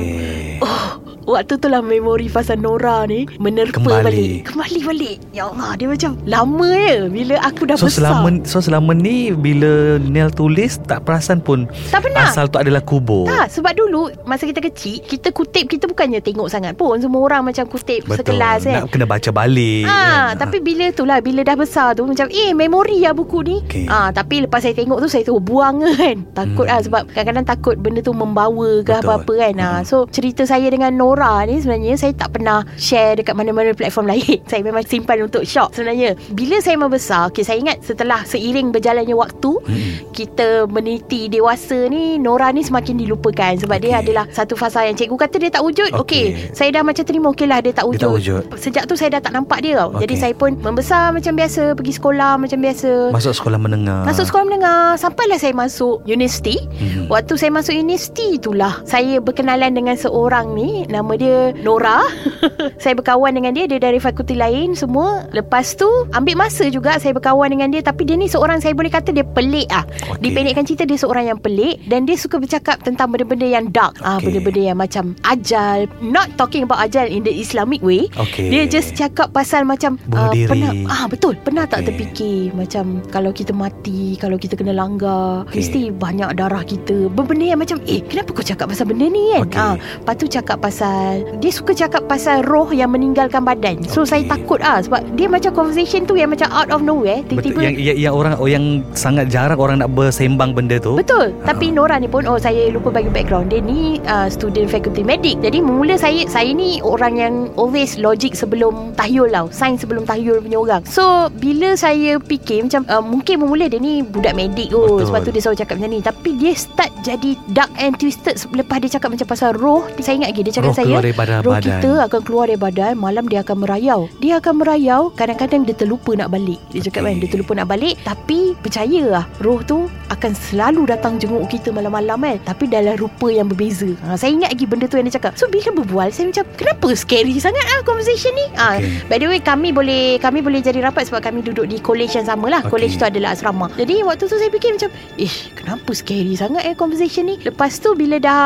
oh 0.61 0.85
Waktu 1.25 1.57
tu 1.57 1.67
lah 1.67 1.81
memori 1.81 2.27
pasal 2.27 2.55
Nora 2.55 3.03
ni 3.03 3.25
Menerpa 3.35 3.75
Kembali. 3.75 4.05
balik 4.05 4.37
Kembali 4.45 4.79
balik 4.83 5.17
Ya 5.31 5.43
Allah 5.45 5.73
Dia 5.73 5.87
macam 5.87 6.11
Lama 6.23 6.69
je 6.69 7.09
Bila 7.09 7.35
aku 7.41 7.61
dah 7.63 7.75
So 7.75 7.87
besar 7.87 7.97
selama 8.13 8.27
so 8.43 8.57
selama 8.59 8.91
ni 8.93 9.15
bila 9.31 9.97
Nel 9.99 10.29
tulis 10.29 10.77
tak 10.79 11.01
perasan 11.01 11.39
pun 11.39 11.65
Tak 11.89 11.99
pernah 11.99 12.25
asal 12.25 12.45
tu 12.45 12.57
adalah 12.57 12.79
kubur. 12.79 13.25
Tak 13.25 13.49
sebab 13.51 13.73
dulu 13.73 14.13
Masa 14.23 14.45
kita 14.45 14.61
kecil 14.61 15.01
Kita 15.01 15.29
kutip 15.31 15.65
Kita 15.67 15.85
bukannya 15.85 16.19
tengok 16.19 16.45
sangat 16.45 16.73
pun 16.73 16.93
Semua 16.95 17.21
orang 17.23 17.41
macam 17.43 17.65
kutip 17.65 18.05
Betul. 18.05 18.21
Sekelas 18.21 18.61
kan 18.63 18.75
Nak 18.79 18.89
kena 18.89 19.05
baca 19.05 19.29
balik. 19.31 19.83
Ah, 19.83 19.97
kan? 20.29 20.37
tapi 20.39 20.57
bila 20.59 20.85
tu 20.91 21.03
lah 21.03 21.19
Bila 21.19 21.41
dah 21.41 21.55
besar 21.55 21.93
tu 21.93 22.05
Macam 22.05 22.29
eh 22.29 22.53
memori 22.53 23.01
lah 23.01 23.11
buku 23.11 23.41
ni 23.41 23.57
Okey. 23.61 23.85
ah, 23.87 24.09
Tapi 24.09 24.45
lepas 24.45 24.61
saya 24.61 24.73
tengok 24.73 24.99
tu 24.99 25.07
Saya 25.07 25.23
tu 25.23 25.37
buang 25.37 25.81
kan 25.81 26.21
Takut 26.33 26.63
Hmm. 26.65 26.71
lah 26.71 26.79
Sebab 26.81 27.01
kadang-kadang 27.09 27.45
takut 27.47 27.75
Benda 27.75 27.99
tu 27.99 28.13
membawa 28.13 28.53
ke 28.79 28.91
Betul. 28.91 29.01
apa-apa 29.01 29.33
kan 29.35 29.53
ah, 29.57 29.73
Hmm. 29.75 29.83
So 29.83 30.05
cerita 30.07 30.45
saya 30.45 30.67
dengan 30.67 30.93
Nora 30.93 31.13
ni 31.45 31.55
Sebenarnya 31.57 31.95
saya 31.95 32.11
tak 32.11 32.29
pernah 32.31 32.63
Share 32.75 33.15
dekat 33.15 33.33
mana-mana 33.33 33.71
platform 33.71 34.07
lain 34.07 34.39
Saya 34.49 34.61
memang 34.61 34.83
simpan 34.83 35.23
untuk 35.23 35.43
shock 35.43 35.71
Sebenarnya 35.71 36.19
Bila 36.29 36.59
saya 36.59 36.75
membesar 36.75 37.29
okay, 37.29 37.41
Saya 37.41 37.59
ingat 37.59 37.81
setelah 37.81 38.23
Seiring 38.23 38.69
berjalannya 38.69 39.13
waktu 39.13 39.51
Mm-mm. 39.55 40.11
kita 40.11 40.65
meniti 40.65 41.27
dewasa 41.27 41.87
ni 41.87 42.17
Nora 42.17 42.49
ni 42.49 42.61
semakin 42.61 42.97
dilupakan 42.97 43.53
sebab 43.55 43.77
okay. 43.77 43.83
dia 43.83 43.95
adalah 43.99 44.25
satu 44.27 44.55
fasa 44.55 44.83
yang 44.83 44.95
cikgu 44.95 45.15
kata 45.17 45.35
dia 45.37 45.51
tak 45.51 45.61
wujud 45.61 45.91
okey 45.93 46.25
okay. 46.33 46.51
saya 46.51 46.71
dah 46.71 46.81
macam 46.81 47.03
terima 47.03 47.29
okey 47.29 47.45
lah 47.45 47.59
dia 47.59 47.71
tak 47.71 47.85
Dia 47.85 47.91
wujud. 47.91 48.01
tak 48.01 48.11
wujud. 48.11 48.43
sejak 48.57 48.83
tu 48.85 48.95
saya 48.95 49.09
dah 49.13 49.21
tak 49.21 49.33
nampak 49.33 49.61
dia 49.61 49.77
tau 49.77 49.93
jadi 49.95 50.15
saya 50.15 50.33
pun 50.33 50.55
membesar 50.57 51.11
macam 51.11 51.33
biasa 51.33 51.75
pergi 51.75 51.93
sekolah 51.93 52.31
macam 52.35 52.57
biasa 52.57 52.89
Masuk 53.11 53.33
sekolah 53.35 53.59
menengah. 53.59 54.01
Masuk 54.03 54.25
sekolah 54.25 54.45
menengah 54.45 54.81
Sampailah 54.97 55.37
saya 55.37 55.53
masuk 55.53 56.01
universiti 56.05 56.57
Mhm. 56.65 57.07
Waktu 57.07 57.33
saya 57.35 57.51
masuk 57.51 57.73
universiti 57.73 58.35
itulah 58.35 58.81
Saya 58.83 59.19
berkenalan 59.19 59.71
dengan 59.71 59.95
seorang 59.95 60.51
ni 60.51 60.83
Nama 60.87 61.04
dia 61.13 61.53
Nora 61.55 62.01
Saya 62.81 62.97
berkawan 62.97 63.29
dengan 63.31 63.53
dia 63.53 63.65
Dia 63.65 63.77
dari 63.77 63.97
fakulti 63.97 64.33
lain 64.33 64.73
semua 64.73 65.29
Lepas 65.29 65.77
tu 65.77 65.85
Ambil 66.11 66.33
masa 66.35 66.65
juga 66.67 66.97
Saya 66.97 67.13
berkawan 67.13 67.45
dengan 67.47 67.69
dia 67.69 67.79
Tapi 67.79 68.01
dia 68.03 68.17
ni 68.17 68.25
seorang 68.25 68.57
Saya 68.57 68.73
boleh 68.73 68.89
kata 68.89 69.13
dia 69.13 69.21
pelik 69.21 69.69
ah. 69.69 69.85
Okey. 70.09 70.21
Dipendekkan 70.23 70.63
cerita 70.63 70.83
Dia 70.83 70.97
seorang 70.97 71.25
yang 71.27 71.37
pelik 71.37 71.85
Dan 71.85 72.09
dia 72.09 72.17
suka 72.17 72.41
bercakap 72.41 72.81
Tentang 72.81 73.13
benda-benda 73.13 73.45
yang 73.45 73.69
dark 73.69 74.01
ah, 74.01 74.17
Okey. 74.17 74.33
Benda-benda 74.33 74.61
yang 74.63 74.77
macam 74.79 75.13
Ajal 75.21 75.85
Not 75.99 76.33
talking 76.33 76.65
about 76.65 76.81
ajal 76.81 77.05
In 77.05 77.21
the 77.21 77.31
Islamic 77.31 77.85
way 77.85 78.09
Okey. 78.15 78.49
Dia 78.49 78.65
just 78.65 78.97
cakap 78.97 79.29
pasal 79.29 79.61
macam 79.63 80.01
Bunuh 80.07 80.33
diri. 80.33 80.49
Pernah 80.49 80.71
ah, 80.89 81.05
Betul 81.05 81.37
Pernah 81.37 81.69
tak 81.69 81.83
Okey. 81.83 81.87
terfikir 81.87 82.41
Macam 82.51 83.05
Kalau 83.11 83.29
kita 83.29 83.53
mati 83.53 84.17
Kalau 84.17 84.41
kita 84.41 84.57
kena 84.57 84.73
langgar 84.73 85.45
Okey. 85.45 85.61
Mesti 85.61 85.81
banyak 85.93 86.33
darah 86.33 86.63
kita 86.63 87.05
Benda 87.11 87.45
yang 87.45 87.59
macam 87.59 87.77
Eh 87.83 87.99
kenapa 88.01 88.31
kau 88.31 88.41
cakap 88.41 88.71
pasal 88.71 88.87
benda 88.87 89.05
ni 89.05 89.35
kan 89.35 89.43
Okey. 89.45 89.59
ah, 89.59 89.75
Lepas 89.75 90.15
tu 90.15 90.25
cakap 90.25 90.57
pasal 90.57 90.94
Dia 91.39 91.51
suka 91.51 91.71
cakap 91.75 92.05
pasal 92.05 92.41
roh 92.45 92.69
Yang 92.71 92.91
meninggalkan 92.99 93.41
badan 93.43 93.81
So 93.85 94.03
Okey. 94.03 94.09
saya 94.09 94.23
takut 94.27 94.59
ah 94.61 94.79
Sebab 94.81 95.15
dia 95.15 95.27
macam 95.29 95.51
conversation 95.53 96.03
tu 96.03 96.17
Yang 96.17 96.39
macam 96.39 96.49
out 96.53 96.69
of 96.71 96.81
nowhere 96.81 97.21
Betul. 97.25 97.29
Tiba-tiba 97.51 97.59
Yang, 97.61 97.75
yang, 97.79 97.97
yang 98.09 98.13
orang 98.13 98.33
oh, 98.37 98.49
yang 98.49 98.65
sangat 98.95 99.29
jarang 99.29 99.59
orang 99.59 99.77
nak 99.83 99.91
bersembang 99.93 100.55
benda 100.55 100.77
tu. 100.79 100.95
Betul 100.95 101.27
Ha. 101.45 101.53
Tapi 101.53 101.73
Nora 101.73 101.97
ni 101.99 102.07
pun 102.09 102.25
Oh 102.25 102.37
saya 102.39 102.69
lupa 102.71 102.89
bagi 102.89 103.09
background 103.09 103.51
Dia 103.51 103.61
ni 103.61 103.97
uh, 104.07 104.27
Student 104.29 104.69
faculty 104.69 105.01
medik 105.01 105.41
Jadi 105.41 105.59
mula 105.61 105.97
saya 105.97 106.25
Saya 106.29 106.53
ni 106.53 106.79
orang 106.81 107.13
yang 107.17 107.33
Always 107.59 107.97
logic 107.99 108.37
sebelum 108.37 108.93
Tahyul 108.97 109.29
tau 109.33 109.49
Sains 109.51 109.81
sebelum 109.81 110.07
tahyul 110.07 110.41
punya 110.41 110.57
orang 110.57 110.81
So 110.87 111.29
Bila 111.37 111.73
saya 111.77 112.17
fikir 112.21 112.65
Macam 112.65 112.87
uh, 112.87 113.03
Mungkin 113.03 113.41
bermula 113.41 113.67
dia 113.67 113.81
ni 113.81 114.01
Budak 114.01 114.37
medik 114.37 114.71
kot 114.73 115.01
Betul. 115.01 115.05
Sebab 115.11 115.19
tu 115.25 115.31
dia 115.33 115.41
selalu 115.43 115.57
cakap 115.65 115.73
macam 115.77 115.91
ni 115.91 115.99
Tapi 116.01 116.29
dia 116.39 116.51
start 116.55 116.91
jadi 117.03 117.31
Dark 117.51 117.71
and 117.77 117.93
twisted 117.99 118.35
Lepas 118.53 118.77
dia 118.85 118.89
cakap 118.97 119.09
macam 119.13 119.27
pasal 119.27 119.49
roh 119.57 119.85
Saya 120.01 120.21
ingat 120.21 120.29
lagi 120.33 120.41
Dia 120.45 120.53
cakap 120.61 120.71
Roh 120.71 120.77
saya 120.77 120.84
keluar 120.85 121.01
daripada 121.01 121.33
Roh 121.41 121.53
badan. 121.57 121.65
kita 121.81 121.91
akan 122.05 122.21
keluar 122.21 122.45
dari 122.45 122.59
badan 122.61 122.93
Malam 122.95 123.25
dia 123.25 123.39
akan 123.41 123.57
merayau. 123.65 123.99
Dia 124.21 124.33
akan 124.37 124.53
merayau 124.61 125.01
Kadang-kadang 125.11 125.61
dia 125.65 125.75
terlupa 125.75 126.11
nak 126.13 126.29
balik. 126.29 126.59
Dia 126.69 126.85
cakap 126.85 127.01
Okey. 127.03 127.09
kan 127.09 127.15
Dia 127.19 127.29
terlupa 127.33 127.51
nak 127.57 127.67
balik 127.67 127.95
Tapi 128.01 128.39
percaya 128.61 129.01
lah 129.03 129.25
Roh 129.41 129.59
tu 129.61 129.89
akan 130.05 130.31
selalu 130.37 130.85
datang 130.85 131.17
jenguk 131.17 131.49
kita 131.49 131.73
malam-malam 131.73 132.21
kan. 132.21 132.37
Tapi 132.45 132.69
dalam 132.69 132.93
rupa 132.95 133.33
yang 133.33 133.49
berbeza. 133.49 133.89
Ha, 134.05 134.13
Saya 134.15 134.37
ingat 134.37 134.53
lagi 134.53 134.65
benda 134.69 134.85
tu 134.85 135.01
yang 135.01 135.09
dia 135.09 135.17
cakap. 135.17 135.33
So 135.35 135.49
bila 135.49 135.73
berbual 135.73 136.13
Saya 136.13 136.29
macam 136.29 136.45
Kenapa 136.55 136.87
scary 136.93 137.35
sangat 137.41 137.65
ah 137.65 137.81
conversation 137.81 138.31
ni? 138.33 138.45
Ha, 138.55 138.65
Okey. 138.77 139.09
By 139.09 139.17
the 139.17 139.27
way 139.29 139.39
kami 139.41 139.73
boleh 139.73 140.21
Kami 140.21 140.39
boleh 140.41 140.61
jadi 140.61 140.81
rapat 140.81 141.09
Sebab 141.09 141.21
kami 141.21 141.41
duduk 141.41 141.65
di 141.65 141.81
college 141.81 142.13
yang 142.13 142.27
sama 142.27 142.49
lah. 142.51 142.61
Okey. 142.65 142.71
College 142.75 142.93
tu 142.99 143.05
adalah 143.05 143.33
asrama. 143.33 143.67
Jadi 143.73 144.03
waktu 144.03 144.27
tu 144.27 144.35
saya 144.35 144.51
fikir 144.51 144.75
macam 144.75 144.89
Ish 145.15 145.55
kenapa 145.55 145.89
scary 145.95 146.35
sangat 146.35 146.67
eh 146.67 146.75
conversation 146.75 147.25
ni? 147.25 147.39
Lepas 147.39 147.79
tu 147.79 147.95
bila 147.95 148.19
dah 148.19 148.43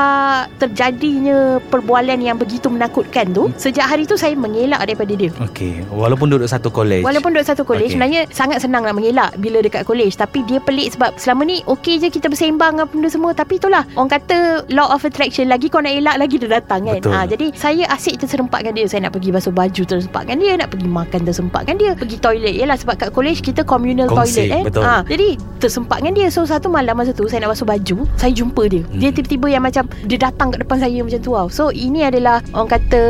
Terjadinya 0.62 1.58
perbualan 1.69 2.19
yang 2.22 2.28
begitu 2.36 2.67
menakutkan 2.67 3.31
tu 3.31 3.48
Sejak 3.55 3.88
hari 3.88 4.03
tu 4.03 4.13
saya 4.13 4.36
mengelak 4.36 4.83
daripada 4.83 5.09
dia 5.12 5.31
Okey. 5.39 5.88
Walaupun 5.88 6.27
duduk 6.27 6.45
satu 6.45 6.67
college. 6.67 7.01
Walaupun 7.01 7.31
duduk 7.31 7.48
satu 7.48 7.63
Okey. 7.63 7.71
okay. 7.79 7.89
Sebenarnya 7.89 8.21
sangat 8.29 8.59
senang 8.59 8.83
nak 8.83 8.93
mengelak 8.93 9.31
Bila 9.36 9.59
dekat 9.59 9.83
college 9.83 10.13
Tapi 10.13 10.43
dia 10.43 10.59
pelik 10.59 10.91
sebab 10.91 11.15
Selama 11.15 11.41
ni 11.43 11.63
okey 11.63 11.98
je 11.98 12.07
kita 12.07 12.27
bersembang 12.27 12.77
apa 12.77 12.91
benda 12.91 13.07
semua 13.07 13.31
Tapi 13.31 13.55
itulah 13.55 13.88
Orang 13.93 14.12
kata 14.12 14.38
Law 14.67 14.89
of 14.89 15.01
attraction 15.01 15.48
Lagi 15.48 15.67
kau 15.67 15.79
nak 15.79 15.91
elak 15.91 16.17
Lagi 16.17 16.36
dia 16.36 16.51
datang 16.51 16.83
kan 16.83 16.98
Betul. 16.98 17.12
ha, 17.12 17.24
Jadi 17.24 17.48
saya 17.53 17.88
asyik 17.89 18.19
tersempatkan 18.19 18.74
dia 18.74 18.86
Saya 18.86 19.07
nak 19.07 19.15
pergi 19.15 19.29
basuh 19.29 19.53
baju 19.53 19.81
Tersempatkan 19.81 20.36
dia 20.36 20.53
Nak 20.55 20.69
pergi 20.69 20.88
makan 20.88 21.19
Tersempatkan 21.24 21.75
dia 21.75 21.95
Pergi 21.95 22.17
toilet 22.17 22.53
Yelah 22.53 22.75
sebab 22.75 22.95
kat 22.98 23.09
college 23.09 23.39
Kita 23.39 23.63
communal 23.63 24.12
Kongsi, 24.12 24.43
toilet 24.43 24.51
eh 24.51 24.63
betul. 24.67 24.83
ha, 24.83 25.01
Jadi 25.03 25.27
tersempatkan 25.57 26.12
dia 26.12 26.27
So 26.27 26.43
satu 26.43 26.67
malam 26.67 26.93
masa 26.93 27.12
tu 27.12 27.24
Saya 27.25 27.45
nak 27.45 27.53
basuh 27.53 27.65
baju 27.65 28.03
Saya 28.15 28.31
jumpa 28.31 28.63
dia 28.65 28.81
Hmm. 28.81 28.95
Dia 28.95 29.12
tiba-tiba 29.12 29.48
yang 29.50 29.62
macam 29.62 29.86
Dia 30.03 30.17
datang 30.17 30.50
kat 30.50 30.63
depan 30.63 30.77
saya 30.77 31.00
macam 31.00 31.19
tu 31.19 31.31
tau 31.31 31.48
So 31.48 31.63
ini 31.69 32.01
adalah 32.01 32.19
adalah 32.20 32.44
orang 32.52 32.70
kata 32.70 33.02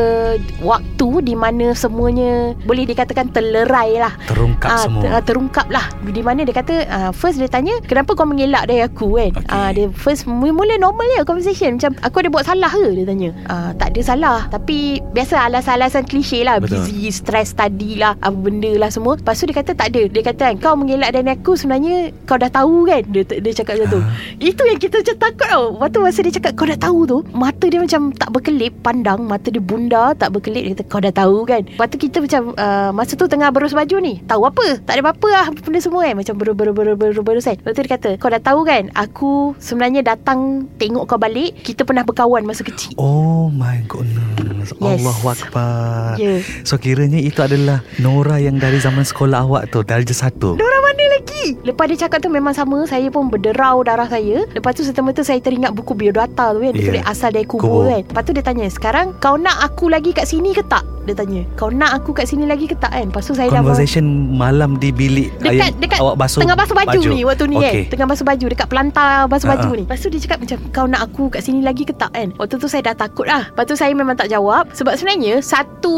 waktu 0.59 1.09
di 1.23 1.33
mana 1.33 1.73
semuanya 1.73 2.29
boleh 2.61 2.85
dikatakan 2.85 3.29
terlerai 3.29 3.97
lah. 3.97 4.13
Terungkap 4.25 4.69
Ah, 4.69 4.79
semua. 4.79 5.01
ter- 5.01 5.25
terungkap 5.27 5.67
lah. 5.67 5.85
Di 6.01 6.21
mana 6.21 6.41
dia 6.41 6.53
kata 6.53 6.75
ah, 6.85 7.11
First 7.11 7.37
dia 7.37 7.47
tanya 7.47 7.73
Kenapa 7.81 8.13
kau 8.13 8.23
mengelak 8.23 8.65
dari 8.65 8.81
aku 8.81 9.15
kan? 9.15 9.31
Okay. 9.35 9.49
Ah, 9.49 9.69
Dia 9.69 9.89
first 9.89 10.25
Mula 10.25 10.75
normal 10.77 11.05
je 11.07 11.23
conversation. 11.23 11.75
Macam 11.75 11.95
aku 11.99 12.15
ada 12.19 12.29
buat 12.29 12.43
salah 12.43 12.69
ke? 12.69 12.85
Dia 12.93 13.05
tanya. 13.05 13.29
Ah, 13.45 13.71
Tak 13.73 13.91
ada 13.91 14.01
salah. 14.03 14.39
Tapi 14.47 15.01
Biasa 15.09 15.41
alasan-alasan 15.43 16.05
klise 16.05 16.41
lah. 16.41 16.59
Betul. 16.59 16.81
Busy 16.81 17.09
Stress 17.09 17.51
tadi 17.51 17.95
lah 17.95 18.13
Apa 18.19 18.35
benda 18.35 18.69
lah 18.75 18.89
semua. 18.89 19.15
Lepas 19.15 19.35
tu 19.35 19.47
dia 19.47 19.55
kata 19.55 19.71
tak 19.73 19.89
ada. 19.89 20.03
Dia 20.05 20.21
kata 20.23 20.41
kan 20.45 20.55
Kau 20.59 20.75
mengelak 20.75 21.09
dari 21.11 21.25
aku 21.27 21.55
Sebenarnya 21.55 22.13
Kau 22.23 22.35
dah 22.35 22.49
tahu 22.49 22.85
kan? 22.85 23.01
Dia, 23.07 23.23
dia 23.25 23.53
cakap 23.53 23.79
macam 23.79 23.89
tu. 23.89 23.99
Ah. 23.99 24.13
Itu 24.37 24.61
yang 24.63 24.77
kita 24.77 24.99
macam 24.99 25.15
takut 25.17 25.47
tau. 25.47 25.63
Lepas 25.71 25.89
tu 25.89 25.99
masa 25.99 26.19
dia 26.21 26.33
cakap 26.33 26.51
Kau 26.53 26.65
dah 26.65 26.79
tahu 26.79 26.99
tu 27.05 27.17
Mata 27.31 27.65
dia 27.65 27.79
macam 27.79 28.11
Tak 28.11 28.29
berkelip 28.29 28.73
Pandang 28.89 29.21
Mata 29.21 29.47
dia 29.47 29.61
bunda 29.61 30.11
Tak 30.11 30.33
berkelip 30.33 30.63
Dia 30.63 30.73
kata 30.73 30.83
kau 30.83 30.97
dah 30.99 31.13
tahu 31.13 31.45
kan 31.45 31.61
Lepas 31.61 31.87
tu 31.87 31.97
kita 31.99 32.17
macam 32.19 32.41
uh, 32.53 32.89
Masa 32.89 33.13
tu 33.13 33.25
tengah 33.25 33.49
berus 33.49 33.69
baju 33.71 33.95
ni 33.99 34.17
Tahu 34.23 34.41
apa 34.43 34.81
Tak 34.81 34.97
ada 34.97 35.01
apa-apa 35.03 35.27
lah 35.29 35.45
Benda 35.53 35.77
semua 35.77 36.01
kan 36.03 36.17
Macam 36.17 36.33
berus 36.35 36.55
berus 36.55 36.73
berus 36.73 36.95
berus 36.97 37.21
berus 37.21 37.45
kan 37.45 37.55
Lepas 37.55 37.71
tu 37.71 37.81
dia 37.81 37.91
kata 37.91 38.09
Kau 38.17 38.27
dah 38.27 38.41
tahu 38.41 38.65
kan 38.65 38.89
Aku 38.95 39.31
sebenarnya 39.57 40.01
datang 40.03 40.39
Tengok 40.75 41.05
kau 41.05 41.15
balik 41.15 41.61
Kita 41.61 41.85
pernah 41.85 42.01
berkawan 42.01 42.41
masa 42.41 42.65
kecil 42.65 42.97
Oh 42.97 43.47
my 43.47 43.77
goodness. 43.85 44.73
Yes. 44.75 44.99
Allahu 44.99 45.25
Akbar. 45.29 46.17
Ya 46.17 46.41
So 46.63 46.75
kiranya 46.75 47.17
itu 47.17 47.39
adalah 47.39 47.85
Nora 47.95 48.37
yang 48.37 48.57
dari 48.57 48.77
zaman 48.77 49.03
sekolah 49.03 49.43
awak 49.43 49.69
tu 49.69 49.81
Darjah 49.81 50.17
satu 50.19 50.55
Diorang 50.55 50.83
mana 50.83 51.03
lagi 51.11 51.53
Lepas 51.61 51.85
dia 51.87 52.07
cakap 52.07 52.19
tu 52.19 52.29
memang 52.29 52.51
sama 52.51 52.81
Saya 52.85 53.09
pun 53.09 53.29
berderau 53.29 53.81
darah 53.81 54.05
saya 54.05 54.49
Lepas 54.49 54.73
tu 54.73 54.81
serta-merta 54.81 55.21
saya 55.21 55.37
teringat 55.37 55.71
buku 55.71 55.93
biodata 55.93 56.51
tu 56.51 56.59
kan 56.59 56.71
Dia 56.71 56.77
Ya. 56.79 56.87
tulis 56.89 57.05
asal 57.05 57.29
dari 57.29 57.43
kubur, 57.43 57.61
Kubur. 57.61 57.85
kan 57.87 58.01
Lepas 58.03 58.23
tu 58.23 58.31
dia 58.31 58.41
tanya 58.41 58.65
Sekarang 58.79 59.11
kau 59.19 59.35
nak 59.35 59.59
aku 59.59 59.91
lagi 59.91 60.15
kat 60.15 60.23
sini 60.23 60.55
ke 60.55 60.63
tak? 60.63 60.87
Dia 61.03 61.11
tanya. 61.11 61.43
Kau 61.59 61.67
nak 61.67 61.99
aku 61.99 62.15
kat 62.15 62.31
sini 62.31 62.47
lagi 62.47 62.63
ke 62.63 62.79
tak 62.79 62.95
kan? 62.95 63.11
Lepas 63.11 63.27
tu 63.27 63.35
saya 63.35 63.51
dah 63.51 63.59
Conversation 63.59 64.07
malam 64.39 64.79
di 64.79 64.87
bilik 64.95 65.35
Dekat, 65.41 65.75
yang 65.75 65.83
dekat 65.83 65.99
awak 65.99 66.15
basuh 66.15 66.39
Tengah 66.39 66.55
basuh 66.55 66.75
baju, 66.79 66.99
ni 67.11 67.27
Waktu 67.27 67.43
ni 67.51 67.55
okay. 67.59 67.67
kan 67.67 67.91
Tengah 67.91 68.07
basuh 68.07 68.25
baju 68.29 68.45
Dekat 68.47 68.67
pelantar 68.71 69.27
basuh 69.27 69.47
Ha, 69.49 69.51
baju 69.57 69.69
ha. 69.73 69.75
ni. 69.75 69.83
Lepas 69.83 69.99
tu 69.99 70.07
dia 70.07 70.21
cakap 70.23 70.39
macam 70.45 70.57
Kau 70.71 70.85
nak 70.87 71.01
aku 71.11 71.23
kat 71.27 71.41
sini 71.43 71.59
lagi 71.59 71.83
ke 71.83 71.91
tak 71.91 72.13
kan? 72.15 72.31
Waktu 72.39 72.55
tu 72.55 72.71
saya 72.71 72.81
dah 72.87 72.95
takut 72.95 73.27
lah. 73.27 73.51
Lepas 73.51 73.65
tu 73.67 73.75
saya 73.75 73.91
memang 73.91 74.15
tak 74.15 74.31
jawab. 74.31 74.71
Sebab 74.71 74.95
sebenarnya 74.95 75.43
Satu 75.43 75.97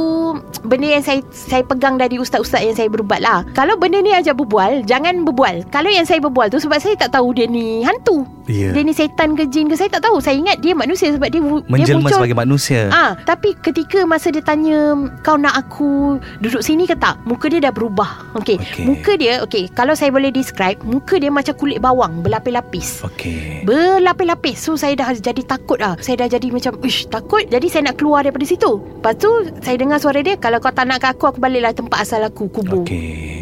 Benda 0.65 0.87
yang 0.89 1.03
saya 1.05 1.21
Saya 1.29 1.61
pegang 1.61 2.01
dari 2.01 2.17
ustaz-ustaz 2.17 2.65
Yang 2.65 2.81
saya 2.81 2.89
berubat 2.89 3.21
lah. 3.21 3.45
Kalau 3.53 3.77
benda 3.77 4.01
ni 4.01 4.15
ajak 4.15 4.33
berbual 4.33 4.81
Jangan 4.89 5.21
berbual. 5.21 5.69
Kalau 5.69 5.91
yang 5.91 6.07
saya 6.07 6.17
berbual 6.17 6.49
tu 6.49 6.57
Sebab 6.57 6.81
saya 6.81 6.97
tak 6.97 7.13
tahu 7.13 7.35
Dia 7.35 7.45
ni 7.45 7.85
hantu 7.85 8.25
Ya. 8.51 8.75
Dia 8.75 8.83
ni 8.83 8.91
setan 8.91 9.33
ke 9.33 9.47
jin 9.47 9.71
ke 9.71 9.79
Saya 9.79 9.87
tak 9.87 10.03
tahu 10.03 10.19
Saya 10.19 10.35
ingat 10.35 10.59
dia 10.59 10.75
manusia 10.75 11.07
Sebab 11.07 11.31
dia, 11.31 11.39
dia 11.39 11.63
Menjelma 11.71 12.03
muncul 12.03 12.19
sebagai 12.19 12.35
manusia 12.35 12.91
Ah, 12.91 13.15
tapi 13.15 13.55
ketika 13.55 14.03
masa 14.03 14.27
dia 14.27 14.43
tanya 14.43 14.91
kau 15.23 15.39
nak 15.39 15.55
aku 15.55 16.19
duduk 16.43 16.59
sini 16.59 16.83
ke 16.83 16.93
tak? 16.93 17.15
Muka 17.23 17.47
dia 17.47 17.63
dah 17.63 17.71
berubah. 17.71 18.27
Okey. 18.35 18.59
Okey. 18.59 18.83
Muka 18.83 19.15
dia 19.15 19.39
okey, 19.45 19.71
kalau 19.71 19.95
saya 19.95 20.11
boleh 20.11 20.33
describe, 20.33 20.81
muka 20.83 21.15
dia 21.15 21.31
macam 21.31 21.55
kulit 21.55 21.79
bawang 21.79 22.19
berlapis-lapis. 22.19 23.07
Okey 23.07 23.63
Berlapis-lapis 23.63 24.57
So 24.59 24.75
saya 24.75 24.99
dah 24.99 25.15
jadi 25.15 25.41
takut 25.45 25.79
lah 25.79 25.95
Saya 26.01 26.25
dah 26.25 26.35
jadi 26.35 26.51
macam 26.51 26.75
Ish 26.83 27.07
takut 27.07 27.47
Jadi 27.47 27.67
saya 27.71 27.87
nak 27.87 28.01
keluar 28.01 28.25
daripada 28.25 28.43
situ 28.43 28.81
Lepas 28.99 29.15
tu 29.15 29.29
Saya 29.61 29.75
dengar 29.77 30.01
suara 30.01 30.19
dia 30.19 30.35
Kalau 30.35 30.57
kau 30.59 30.73
tak 30.73 30.89
nak 30.89 30.99
ke 30.99 31.07
aku 31.07 31.31
Aku 31.31 31.39
baliklah 31.39 31.71
tempat 31.71 32.03
asal 32.03 32.25
aku 32.25 32.49
Kubur 32.49 32.83
Okey 32.83 33.31
Hmm. 33.31 33.40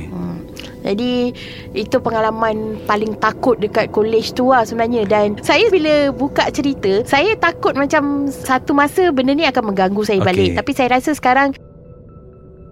Jadi 0.79 1.35
itu 1.75 1.97
pengalaman 1.99 2.79
paling 2.87 3.19
takut 3.19 3.59
dekat 3.59 3.91
college 3.91 4.31
tu 4.31 4.49
lah 4.49 4.63
sebenarnya 4.63 5.03
Dan 5.05 5.35
saya 5.43 5.67
bila 5.67 6.09
buka 6.15 6.47
cerita 6.49 7.03
Saya 7.03 7.35
takut 7.35 7.75
macam 7.75 8.31
satu 8.31 8.71
masa 8.71 9.11
benda 9.11 9.35
ni 9.35 9.43
akan 9.43 9.75
mengganggu 9.75 10.01
saya 10.07 10.23
Okey. 10.23 10.27
balik 10.27 10.49
Tapi 10.55 10.71
saya 10.71 10.87
rasa 10.95 11.11
sekarang 11.11 11.51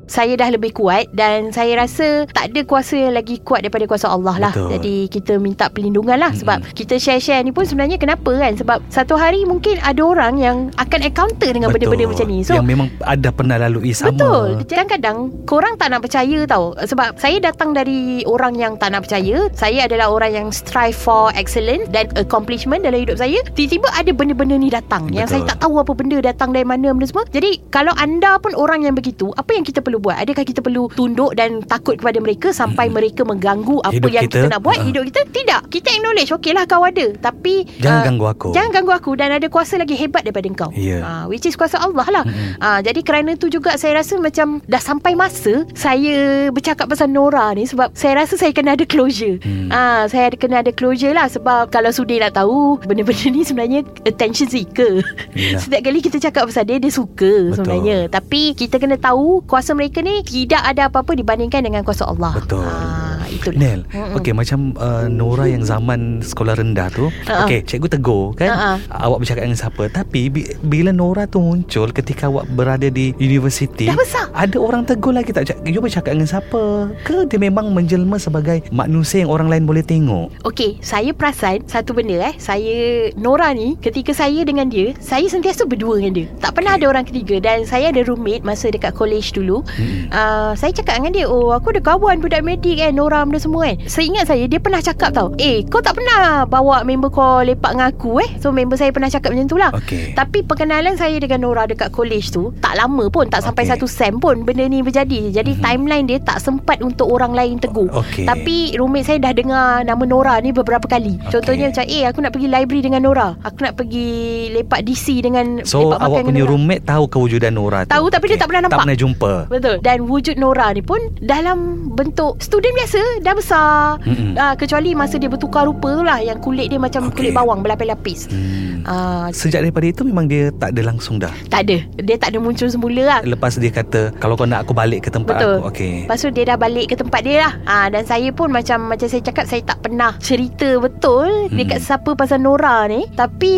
saya 0.10 0.34
dah 0.34 0.50
lebih 0.50 0.74
kuat 0.74 1.12
dan 1.14 1.54
saya 1.54 1.78
rasa 1.78 2.26
tak 2.34 2.50
ada 2.52 2.66
kuasa 2.66 2.98
yang 2.98 3.14
lagi 3.14 3.38
kuat 3.46 3.62
daripada 3.62 3.86
kuasa 3.86 4.10
Allah 4.10 4.50
lah. 4.50 4.54
Betul. 4.56 4.70
Jadi 4.80 4.96
kita 5.14 5.34
minta 5.38 5.70
perlindungan 5.70 6.18
lah 6.18 6.34
sebab 6.34 6.64
kita 6.74 6.98
share-share 6.98 7.46
ni 7.46 7.54
pun 7.54 7.70
sebenarnya 7.70 8.02
kenapa 8.02 8.34
kan? 8.34 8.58
Sebab 8.58 8.82
satu 8.90 9.14
hari 9.20 9.46
mungkin 9.46 9.78
ada 9.86 10.02
orang 10.02 10.40
yang 10.42 10.58
akan 10.82 11.00
encounter 11.06 11.50
dengan 11.54 11.70
benda-benda 11.70 12.10
macam 12.10 12.28
ni. 12.28 12.48
So 12.48 12.56
Yang 12.56 12.68
memang 12.72 12.88
ada 13.04 13.30
pernah 13.36 13.60
lalui 13.60 13.92
sama 13.92 14.16
Betul 14.16 14.64
Kadang-kadang 14.64 15.18
Korang 15.44 15.76
tak 15.76 15.92
nak 15.92 16.08
percaya 16.08 16.48
tau 16.48 16.72
Sebab 16.80 17.20
saya 17.20 17.44
datang 17.44 17.76
dari 17.76 18.24
Orang 18.24 18.56
yang 18.56 18.80
tak 18.80 18.96
nak 18.96 19.04
percaya 19.04 19.52
Saya 19.52 19.84
adalah 19.84 20.08
orang 20.08 20.32
yang 20.32 20.48
Strive 20.56 20.96
for 20.96 21.28
excellence 21.36 21.92
Dan 21.92 22.08
accomplishment 22.16 22.88
Dalam 22.88 23.04
hidup 23.04 23.20
saya 23.20 23.44
Tiba-tiba 23.52 23.92
ada 23.92 24.12
benda-benda 24.16 24.56
ni 24.56 24.72
datang 24.72 25.12
Yang 25.12 25.28
Betul. 25.28 25.44
saya 25.44 25.50
tak 25.52 25.58
tahu 25.68 25.74
Apa 25.84 25.92
benda 25.92 26.18
datang 26.24 26.56
dari 26.56 26.64
mana 26.64 26.96
Benda 26.96 27.08
semua 27.12 27.28
Jadi 27.36 27.60
Kalau 27.68 27.92
anda 28.00 28.40
pun 28.40 28.56
orang 28.56 28.88
yang 28.88 28.96
begitu 28.96 29.36
Apa 29.36 29.52
yang 29.52 29.68
kita 29.68 29.84
perlu 29.84 29.97
buat 30.00 30.16
Adakah 30.18 30.44
kita 30.46 30.60
perlu 30.62 30.90
Tunduk 30.94 31.34
dan 31.34 31.62
takut 31.66 31.98
kepada 32.00 32.18
mereka 32.22 32.50
Sampai 32.54 32.88
mereka 32.88 33.26
mengganggu 33.26 33.82
Apa 33.84 33.98
Hidup 33.98 34.12
yang 34.14 34.24
kita, 34.30 34.38
kita, 34.46 34.54
nak 34.54 34.62
buat 34.64 34.78
uh-uh. 34.80 34.88
Hidup 34.90 35.04
kita 35.10 35.22
Tidak 35.30 35.62
Kita 35.74 35.88
acknowledge 35.94 36.32
Okey 36.38 36.54
lah 36.54 36.64
kau 36.70 36.84
ada 36.86 37.08
Tapi 37.18 37.66
Jangan 37.82 38.00
ah, 38.00 38.06
ganggu 38.06 38.26
aku 38.30 38.50
Jangan 38.54 38.72
ganggu 38.72 38.94
aku 38.94 39.12
Dan 39.18 39.30
ada 39.34 39.48
kuasa 39.50 39.76
lagi 39.82 39.96
hebat 39.98 40.24
daripada 40.24 40.50
kau 40.54 40.72
Ya. 40.78 41.02
Ah, 41.02 41.24
Which 41.26 41.44
is 41.50 41.58
kuasa 41.58 41.82
Allah 41.82 42.06
lah 42.06 42.24
Mm-mm. 42.24 42.60
Ah, 42.62 42.80
jadi 42.84 43.02
kerana 43.02 43.40
tu 43.40 43.48
juga 43.48 43.80
saya 43.80 44.04
rasa 44.04 44.20
macam 44.20 44.60
dah 44.68 44.82
sampai 44.84 45.16
masa 45.16 45.64
saya 45.72 46.50
bercakap 46.52 46.92
pasal 46.92 47.08
Nora 47.08 47.56
ni 47.56 47.64
sebab 47.64 47.96
saya 47.96 48.20
rasa 48.20 48.36
saya 48.36 48.52
kena 48.52 48.76
ada 48.76 48.84
closure. 48.84 49.40
Hmm. 49.40 49.72
Ah, 49.72 50.04
saya 50.12 50.28
ada 50.28 50.38
kena 50.38 50.60
ada 50.60 50.76
closure 50.76 51.16
lah 51.16 51.32
sebab 51.32 51.72
kalau 51.72 51.88
Sudi 51.96 52.20
nak 52.20 52.36
tahu 52.36 52.76
benda-benda 52.84 53.32
ni 53.32 53.48
sebenarnya 53.48 53.80
attention 54.04 54.52
seeker. 54.52 55.00
Yelah. 55.32 55.60
Setiap 55.64 55.82
kali 55.88 56.04
kita 56.04 56.20
cakap 56.20 56.52
pasal 56.52 56.68
dia 56.68 56.78
dia 56.84 56.92
suka 56.92 57.32
Betul. 57.48 57.56
sebenarnya. 57.56 57.98
Tapi 58.12 58.52
kita 58.60 58.76
kena 58.76 59.00
tahu 59.00 59.40
kuasa 59.48 59.72
mereka 59.72 59.87
ni 60.02 60.24
tidak 60.24 60.64
ada 60.64 60.88
apa-apa 60.88 61.14
dibandingkan 61.14 61.62
dengan 61.62 61.84
kuasa 61.84 62.08
Allah. 62.08 62.34
Betul. 62.40 62.64
Ah, 62.64 63.27
itulah. 63.30 63.58
Nel, 63.58 63.80
Mm-mm. 63.88 64.16
okey 64.16 64.32
macam 64.32 64.60
uh, 64.76 65.06
Nora 65.08 65.46
yang 65.46 65.62
zaman 65.62 66.00
sekolah 66.20 66.54
rendah 66.54 66.88
tu, 66.90 67.08
Ha-ha. 67.24 67.44
okey 67.44 67.64
cikgu 67.64 67.88
tegur 67.90 68.34
kan, 68.34 68.50
Ha-ha. 68.50 68.72
awak 69.04 69.22
bercakap 69.22 69.44
dengan 69.44 69.58
siapa? 69.58 69.84
Tapi 69.88 70.22
bi- 70.28 70.50
bila 70.62 70.90
Nora 70.90 71.26
tu 71.26 71.40
muncul 71.40 71.90
ketika 71.90 72.28
awak 72.28 72.48
berada 72.50 72.88
di 72.88 73.12
universiti, 73.18 73.86
Dah 73.86 73.96
besar. 73.96 74.28
ada 74.32 74.58
orang 74.58 74.84
tegur 74.84 75.12
lagi 75.12 75.30
tak? 75.30 75.46
Cak- 75.46 75.64
You 75.64 75.80
bercakap 75.80 76.12
dengan 76.12 76.28
siapa? 76.28 76.62
Ke 77.02 77.24
dia 77.24 77.38
memang 77.38 77.70
menjelma 77.70 78.18
sebagai 78.18 78.64
manusia 78.72 79.20
yang 79.20 79.30
orang 79.30 79.48
lain 79.48 79.64
boleh 79.64 79.82
tengok? 79.82 80.32
Okey, 80.44 80.80
saya 80.80 81.12
perasan 81.12 81.64
satu 81.66 81.92
benda 81.92 82.24
eh. 82.24 82.36
Saya 82.38 82.78
Nora 83.14 83.52
ni 83.52 83.76
ketika 83.78 84.12
saya 84.12 84.42
dengan 84.42 84.68
dia, 84.68 84.96
saya 84.98 85.26
sentiasa 85.26 85.64
berdua 85.64 85.98
dengan 85.98 86.14
dia. 86.16 86.28
Tak 86.40 86.54
pernah 86.54 86.74
Okey. 86.74 86.82
ada 86.82 86.90
orang 86.90 87.06
ketiga 87.06 87.36
dan 87.40 87.64
saya 87.64 87.90
ada 87.90 88.02
roommate 88.02 88.42
masa 88.42 88.68
dekat 88.68 88.92
college 88.92 89.32
dulu. 89.32 89.62
Mm-mm. 89.70 90.10
Uh, 90.10 90.52
saya 90.54 90.72
cakap 90.72 90.98
dengan 90.98 91.14
dia, 91.14 91.26
"Oh, 91.26 91.52
aku 91.52 91.70
ada 91.70 91.82
kawan 91.84 92.18
budak 92.18 92.42
medik 92.42 92.78
kan, 92.78 92.92
Nora 92.92 93.17
benda 93.24 93.40
semua 93.40 93.72
kan." 93.72 93.78
Seingat 93.88 94.28
saya 94.28 94.44
dia 94.46 94.60
pernah 94.60 94.82
cakap 94.84 95.16
tau, 95.16 95.34
"Eh, 95.40 95.64
kau 95.66 95.80
tak 95.80 95.96
pernah 95.96 96.44
bawa 96.44 96.84
member 96.84 97.10
kau 97.10 97.42
lepak 97.42 97.74
dengan 97.74 97.88
aku 97.90 98.22
eh?" 98.22 98.30
So 98.38 98.52
member 98.52 98.76
saya 98.76 98.92
pernah 98.92 99.08
cakap 99.08 99.34
macam 99.34 99.48
tu 99.48 99.58
lah. 99.58 99.72
Okey. 99.74 100.14
Tapi 100.14 100.44
perkenalan 100.44 100.94
saya 100.94 101.18
dengan 101.18 101.42
Nora 101.42 101.64
dekat 101.66 101.90
college 101.90 102.30
tu 102.30 102.52
tak 102.60 102.76
lama 102.76 103.08
pun, 103.08 103.26
tak 103.32 103.42
sampai 103.42 103.64
Okey. 103.64 103.72
satu 103.74 103.86
sem 103.88 104.14
pun 104.18 104.44
benda 104.44 104.68
ni 104.68 104.84
berjadi. 104.84 105.32
Jadi 105.32 105.58
Mhm. 105.58 105.62
timeline 105.64 106.06
dia 106.06 106.20
tak 106.20 106.38
sempat 106.38 106.84
untuk 106.84 107.08
orang 107.08 107.32
lain 107.32 107.56
tegur. 107.58 107.88
Okey. 107.90 108.28
Tapi 108.28 108.76
roommate 108.76 109.08
saya 109.08 109.18
dah 109.24 109.32
dengar 109.32 109.82
nama 109.82 110.04
Nora 110.04 110.36
ni 110.44 110.52
beberapa 110.52 110.84
kali. 110.84 111.16
Okey. 111.18 111.32
Contohnya 111.32 111.72
macam, 111.72 111.86
"Eh, 111.88 112.04
aku 112.04 112.20
nak 112.20 112.32
pergi 112.34 112.48
library 112.50 112.82
dengan 112.84 113.02
Nora. 113.06 113.30
Aku 113.40 113.62
nak 113.62 113.74
pergi 113.74 114.10
lepak 114.52 114.82
DC 114.84 115.22
dengan 115.22 115.62
So 115.64 115.88
lepak 115.88 116.02
awak 116.02 116.18
dengan 116.22 116.26
punya 116.34 116.44
Nora." 116.44 116.52
roommate 116.52 116.84
tahu 116.84 117.04
kewujudan 117.08 117.54
Nora 117.54 117.80
tu? 117.86 117.92
Tahu, 117.94 118.06
tapi 118.10 118.26
dia 118.28 118.36
Okey. 118.36 118.42
tak 118.42 118.48
pernah 118.50 118.62
nampak. 118.66 118.78
Tak 118.78 118.86
pernah 118.86 119.00
jumpa. 119.00 119.32
Betul. 119.48 119.76
Dan 119.80 119.98
wujud 120.06 120.36
Nora 120.36 120.68
ni 120.74 120.82
pun 120.82 121.00
dalam 121.22 121.58
bentuk 121.94 122.42
student 122.42 122.74
biasa 122.74 123.00
dah 123.20 123.34
besar. 123.34 123.76
Mm-mm. 124.02 124.34
Uh, 124.34 124.56
kecuali 124.56 124.92
masa 124.92 125.16
dia 125.16 125.28
bertukar 125.28 125.64
rupa 125.64 125.90
tu 125.92 126.02
lah 126.02 126.20
yang 126.20 126.38
kulit 126.38 126.68
dia 126.68 126.78
macam 126.78 127.08
Okey. 127.08 127.14
kulit 127.14 127.32
bawang 127.32 127.60
berlapis-lapis. 127.60 128.28
Hmm. 128.28 128.84
Uh, 128.84 129.28
Sejak 129.30 129.62
daripada 129.62 129.86
itu 129.86 130.02
memang 130.02 130.26
dia 130.26 130.50
tak 130.52 130.72
ada 130.72 130.82
langsung 130.86 131.18
dah. 131.18 131.32
tak 131.48 131.66
ada. 131.66 131.78
Dia 131.98 132.16
tak 132.16 132.32
ada 132.32 132.40
muncul 132.40 132.68
semula 132.68 133.04
lah. 133.04 133.20
Lepas 133.22 133.56
dia 133.56 133.70
kata 133.70 134.16
kalau 134.16 134.34
kau 134.34 134.46
nak 134.46 134.64
aku 134.64 134.72
balik 134.72 135.02
ke 135.02 135.10
tempat 135.10 135.38
Betul. 135.38 135.58
aku. 135.58 135.68
Okey. 135.70 135.96
Lepas 136.04 136.18
tu 136.18 136.30
dia 136.30 136.44
dah 136.46 136.58
balik 136.58 136.86
ke 136.88 136.96
tempat 136.96 137.20
dia 137.20 137.38
lah 137.40 137.54
ha, 137.64 137.76
Dan 137.88 138.04
saya 138.04 138.30
pun 138.30 138.50
macam 138.50 138.88
Macam 138.88 139.06
saya 139.06 139.22
cakap 139.22 139.46
Saya 139.46 139.62
tak 139.62 139.80
pernah 139.80 140.16
cerita 140.18 140.78
betul 140.78 141.30
Hmm. 141.48 141.54
Dekat 141.54 141.80
siapa 141.80 142.12
pasal 142.14 142.40
Nora 142.40 142.86
ni 142.86 143.06
Tapi 143.10 143.54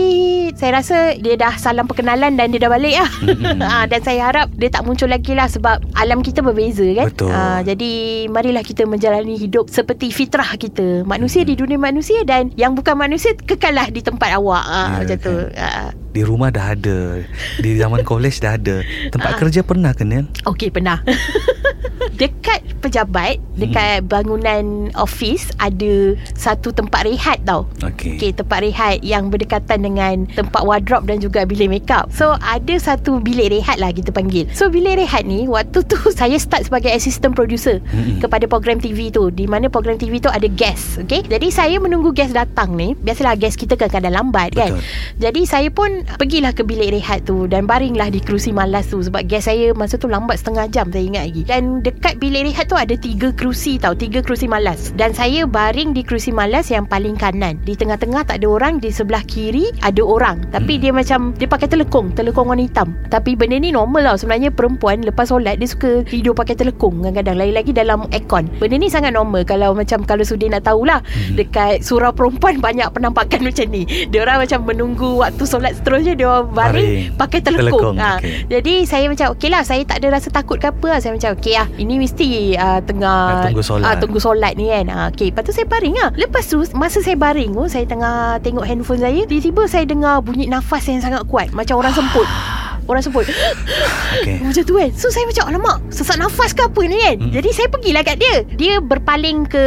Saya 0.53 0.77
rasa 0.77 1.15
Dia 1.15 1.33
dah 1.35 1.55
salam 1.55 1.85
perkenalan 1.85 2.35
Dan 2.35 2.49
dia 2.49 2.59
dah 2.59 2.69
balik 2.69 2.91
lah 2.93 3.09
Mm-mm. 3.23 3.57
ha, 3.59 3.85
Dan 3.91 3.99
saya 3.99 4.19
harap 4.23 4.51
Dia 4.53 4.69
tak 4.69 4.83
muncul 4.83 5.07
lagi 5.07 5.31
lah 5.31 5.47
Sebab 5.47 5.81
alam 5.95 6.19
kita 6.19 6.39
berbeza 6.39 6.85
kan 6.93 7.07
Betul. 7.07 7.31
ha, 7.31 7.61
Jadi 7.61 7.91
Marilah 8.27 8.61
kita 8.61 8.83
menjalani 8.83 9.38
hidup 9.39 9.71
Seperti 9.71 10.11
fitrah 10.11 10.59
kita 10.59 11.07
Manusia 11.07 11.47
di 11.47 11.55
dunia 11.55 11.79
manusia 11.79 12.19
Dan 12.27 12.51
yang 12.59 12.75
bukan 12.75 12.99
manusia 12.99 13.31
Kekallah 13.33 13.87
di 13.87 14.03
tempat 14.03 14.35
awak 14.35 14.65
ha, 14.67 14.81
Ya, 14.99 15.07
Macam 15.07 15.17
tu 15.23 15.33
kan. 15.55 15.55
ha. 15.55 16.08
Di 16.09 16.21
rumah 16.21 16.49
dah 16.49 16.73
ada 16.73 17.21
Di 17.57 17.75
zaman 17.75 18.01
college 18.01 18.39
dah 18.39 18.55
ada 18.55 18.81
Tempat 19.07 19.29
Ah. 19.29 19.37
kerja 19.37 19.61
pernah 19.61 19.91
ke 19.91 20.01
Nel? 20.01 20.25
Okey 20.43 20.69
pernah 20.69 20.99
Dekat 22.19 22.59
pejabat 22.79 23.37
Dekat 23.53 24.03
bangunan 24.05 24.89
office 24.95 25.51
Ada 25.55 26.15
satu 26.33 26.71
tempat 26.71 27.05
rehat 27.05 27.43
tau 27.43 27.67
Okey. 27.79 28.15
Okay, 28.15 28.31
tempat 28.31 28.59
rehat 28.59 28.99
yang 29.01 29.27
berdekatan 29.27 29.79
dengan 29.81 30.27
tempat 30.29 30.63
wardrobe 30.63 31.07
dan 31.07 31.19
juga 31.19 31.43
bilik 31.43 31.69
makeup. 31.69 32.11
So, 32.11 32.35
ada 32.39 32.75
satu 32.75 33.19
bilik 33.19 33.51
rehat 33.51 33.77
lah 33.77 33.91
kita 33.91 34.11
panggil. 34.11 34.47
So, 34.51 34.67
bilik 34.67 34.99
rehat 34.99 35.23
ni, 35.23 35.47
waktu 35.47 35.79
tu 35.81 35.95
saya 36.11 36.35
start 36.35 36.67
sebagai 36.67 36.91
assistant 36.91 37.31
producer 37.31 37.79
Mm-mm. 37.85 38.19
kepada 38.19 38.45
program 38.45 38.77
TV 38.77 39.09
tu. 39.09 39.27
Di 39.29 39.45
mana 39.45 39.67
program 39.67 39.95
TV 39.95 40.19
tu 40.19 40.27
ada 40.27 40.45
guest. 40.45 40.99
Okay? 41.01 41.23
Jadi, 41.23 41.47
saya 41.49 41.75
menunggu 41.77 42.11
guest 42.11 42.31
datang 42.31 42.75
ni. 42.75 42.95
Biasalah 42.95 43.35
guest 43.35 43.55
kita 43.55 43.75
kan 43.75 43.87
kadang 43.89 44.11
lambat 44.13 44.51
kan. 44.51 44.75
Betul. 44.75 44.83
Jadi, 45.19 45.41
saya 45.43 45.67
pun 45.69 45.98
pergilah 46.17 46.51
ke 46.53 46.61
bilik 46.63 46.93
rehat 46.95 47.25
tu 47.25 47.45
dan 47.49 47.65
baringlah 47.65 48.11
di 48.11 48.19
kerusi 48.21 48.53
malas 48.53 48.87
tu. 48.89 48.99
Sebab 49.01 49.25
guest 49.25 49.49
saya 49.49 49.71
masa 49.73 49.97
tu 49.97 50.07
lambat 50.07 50.39
setengah 50.39 50.65
jam 50.69 50.85
saya 50.91 51.03
ingat 51.05 51.23
lagi. 51.31 51.41
Dan 51.47 51.81
dekat 51.81 52.17
bilik 52.21 52.51
rehat 52.51 52.69
tu 52.69 52.77
ada 52.77 52.95
tiga 52.95 53.33
kerusi 53.33 53.79
tau. 53.79 53.93
Tiga 53.95 54.23
kerusi 54.23 54.45
malas. 54.45 54.91
Dan 54.95 55.11
saya 55.15 55.45
baring 55.45 55.95
di 55.95 56.01
kerusi 56.05 56.29
malas 56.29 56.69
yang 56.69 56.85
paling 56.85 57.15
kanan. 57.15 57.57
Di 57.63 57.73
tengah-tengah 57.75 58.25
tak 58.27 58.41
ada 58.43 58.47
orang. 58.49 58.77
Di 58.79 58.93
sebelah 58.93 59.23
kiri 59.25 59.71
ada 59.81 60.01
orang. 60.03 60.43
Tapi 60.53 60.77
Hmm. 60.77 60.81
dia 60.81 60.91
macam 60.93 61.19
dia 61.35 61.47
pakai 61.49 61.67
telekong. 61.67 62.13
Telekong 62.15 62.47
warna 62.49 62.63
hitam. 62.63 62.95
Tapi 63.09 63.35
benda 63.35 63.57
ni 63.59 63.73
normal 63.73 64.13
tau. 64.13 64.17
Sebenarnya 64.19 64.53
perempuan 64.53 65.01
lepas 65.03 65.29
solat 65.29 65.59
dia 65.59 65.67
suka 65.69 66.03
tidur 66.07 66.33
pakai 66.33 66.55
telekong 66.55 67.03
kadang-kadang. 67.03 67.37
Lain 67.39 67.53
lagi 67.55 67.71
dalam 67.71 68.05
aircon. 68.11 68.47
Benda 68.59 68.75
ni 68.77 68.87
sangat 68.91 69.13
normal. 69.15 69.43
Kalau 69.45 69.73
macam 69.73 70.03
kalau 70.03 70.23
Sudin 70.23 70.53
nak 70.53 70.67
tahulah. 70.67 71.01
Hmm. 71.03 71.35
Dekat 71.39 71.81
surau 71.85 72.11
perempuan 72.13 72.61
banyak 72.65 72.89
penampakan 72.93 73.43
macam 73.43 73.65
ni. 73.71 73.83
Dia 74.09 74.25
orang 74.25 74.45
macam 74.45 74.59
menunggu 74.65 75.19
waktu 75.19 75.43
solat 75.45 75.75
seterusnya. 75.89 76.13
Dia 76.13 76.27
orang 76.29 76.47
baring, 76.49 76.73
Baring. 76.85 77.17
pakai 77.17 77.39
telekong. 77.41 77.65
Telekong, 77.65 77.95
Ha. 77.97 78.11
okey. 78.21 78.33
Jadi 78.47 78.73
saya 78.85 79.05
macam 79.09 79.25
okey 79.33 79.49
lah. 79.49 79.61
Saya 79.65 79.81
tak 79.83 79.97
ada 79.99 80.07
rasa 80.13 80.29
takut 80.29 80.61
ke 80.61 80.69
apa 80.69 80.85
lah. 80.85 80.99
Saya 81.01 81.11
macam 81.11 81.29
okey 81.33 81.53
lah. 81.57 81.67
Ini 81.75 81.93
mesti 81.97 82.27
uh, 82.55 82.79
tengah 82.85 83.17
Nak 83.25 83.43
tunggu 83.49 83.63
solat. 83.65 83.85
Ah, 83.85 83.95
tunggu 83.97 84.19
solat 84.21 84.53
ni 84.53 84.69
kan. 84.69 84.85
Ah, 84.87 85.07
okey, 85.09 85.33
lepas 85.33 85.41
tu 85.41 85.51
saya 85.51 85.65
baring 85.65 85.95
lah. 85.97 86.09
Lepas 86.13 86.45
tu 86.45 86.61
masa 86.77 87.01
saya 87.01 87.17
baring 87.17 87.51
tu 87.51 87.65
saya 87.65 87.83
tengah 87.83 88.37
tengok 88.39 88.63
handphone 88.63 89.01
saya, 89.01 89.25
tiba-tiba 89.25 89.65
saya 89.65 89.83
dengar 89.83 90.21
bunyi 90.21 90.45
nafas 90.45 90.85
yang 90.85 91.01
sangat 91.01 91.25
kuat 91.25 91.49
macam 91.49 91.81
orang 91.81 91.91
semput. 91.91 92.29
Orang 92.89 93.05
semput 93.05 93.29
Okey. 93.29 94.41
Macam 94.49 94.63
tu 94.65 94.73
kan. 94.81 94.89
So 94.97 95.13
saya 95.13 95.29
macam 95.29 95.53
Alamak 95.53 95.77
Sesak 95.93 96.17
nafas 96.17 96.57
ke 96.57 96.65
apa 96.65 96.81
ni 96.89 96.97
kan? 96.97 97.15
Hmm. 97.21 97.31
Jadi 97.37 97.49
saya 97.53 97.67
pergilah 97.69 98.01
kat 98.01 98.17
dia. 98.17 98.35
Dia 98.57 98.73
berpaling 98.81 99.45
ke 99.45 99.63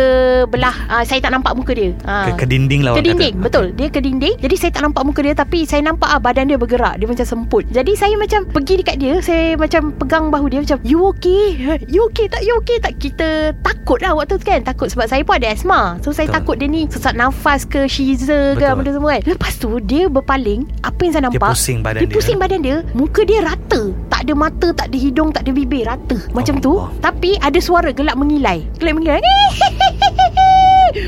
Belah 0.51 0.75
uh, 0.91 1.07
Saya 1.07 1.23
tak 1.23 1.31
nampak 1.31 1.55
muka 1.55 1.71
dia. 1.71 1.95
Ah. 2.03 2.27
Ke, 2.27 2.43
ke 2.43 2.47
dinding 2.51 2.83
lah 2.83 2.99
Ke 2.99 3.07
dinding 3.07 3.39
kata. 3.39 3.45
Betul. 3.47 3.67
Dia 3.79 3.89
ke 3.95 4.03
dinding. 4.03 4.35
Jadi 4.43 4.55
saya 4.59 4.71
tak 4.75 4.83
nampak 4.91 5.07
muka 5.07 5.23
dia 5.23 5.39
Tapi 5.39 5.63
saya 5.63 5.87
nampak 5.87 6.11
ah, 6.11 6.19
Badan 6.19 6.51
dia 6.51 6.59
bergerak. 6.59 6.99
Dia 6.99 7.07
macam 7.07 7.23
semput. 7.23 7.63
Jadi 7.71 7.95
saya 7.95 8.19
macam 8.19 8.43
Pergi 8.51 8.75
dekat 8.83 8.97
dia 8.99 9.15
Saya 9.23 9.55
macam 9.55 9.95
pegang 9.95 10.35
bahu 10.35 10.51
dia 10.51 10.59
Macam 10.67 10.83
You 10.83 11.07
okay? 11.15 11.63
You 11.87 12.11
okay 12.11 12.27
tak? 12.27 12.43
You 12.43 12.59
okay 12.59 12.83
tak? 12.83 12.99
Kita 12.99 13.55
takut 13.63 14.03
lah 14.03 14.19
waktu 14.19 14.35
tu 14.35 14.45
kan. 14.45 14.67
Takut 14.67 14.91
sebab 14.91 15.07
saya 15.07 15.23
pun 15.23 15.39
ada 15.39 15.55
asma 15.55 16.03
So 16.03 16.11
saya 16.11 16.27
Betul. 16.27 16.37
takut 16.43 16.55
dia 16.59 16.67
ni 16.67 16.91
Sesak 16.91 17.15
nafas 17.15 17.63
ke 17.63 17.87
Shiza 17.87 18.59
ke 18.59 18.67
Betul. 18.67 18.83
Benda 18.83 18.91
semua 18.99 19.11
kan. 19.15 19.23
Lepas 19.31 19.53
tu 19.63 19.71
Dia 19.79 20.11
berpaling. 20.11 20.67
Apa 20.83 20.99
yang 21.07 21.13
saya 21.15 21.23
Dia 21.23 21.39
nampak? 21.39 21.51
pusing 21.55 21.79
badan 21.87 22.01
dia 22.03 22.09
dia. 22.09 22.17
pusing 22.17 22.39
badan 22.41 22.61
dia. 22.65 22.77
Muka 22.97 23.12
dia 23.21 23.45
rata. 23.45 23.93
Tak 24.09 24.25
ada 24.25 24.33
mata 24.33 24.69
Tak 24.73 24.89
ada 24.89 24.97
hidung 24.97 25.29
Tak 25.37 25.45
ada 25.45 25.53
bibir 25.53 25.85
Rata. 25.85 26.17
Macam 26.33 26.57
tu. 26.57 26.81
Allah. 26.81 27.13
Tapi 27.13 27.37
ada 27.37 27.61
suara 27.61 27.93
gelak 27.93 28.17
mengilai. 28.17 28.65
Gelak 28.81 28.97
mengilai 28.97 29.21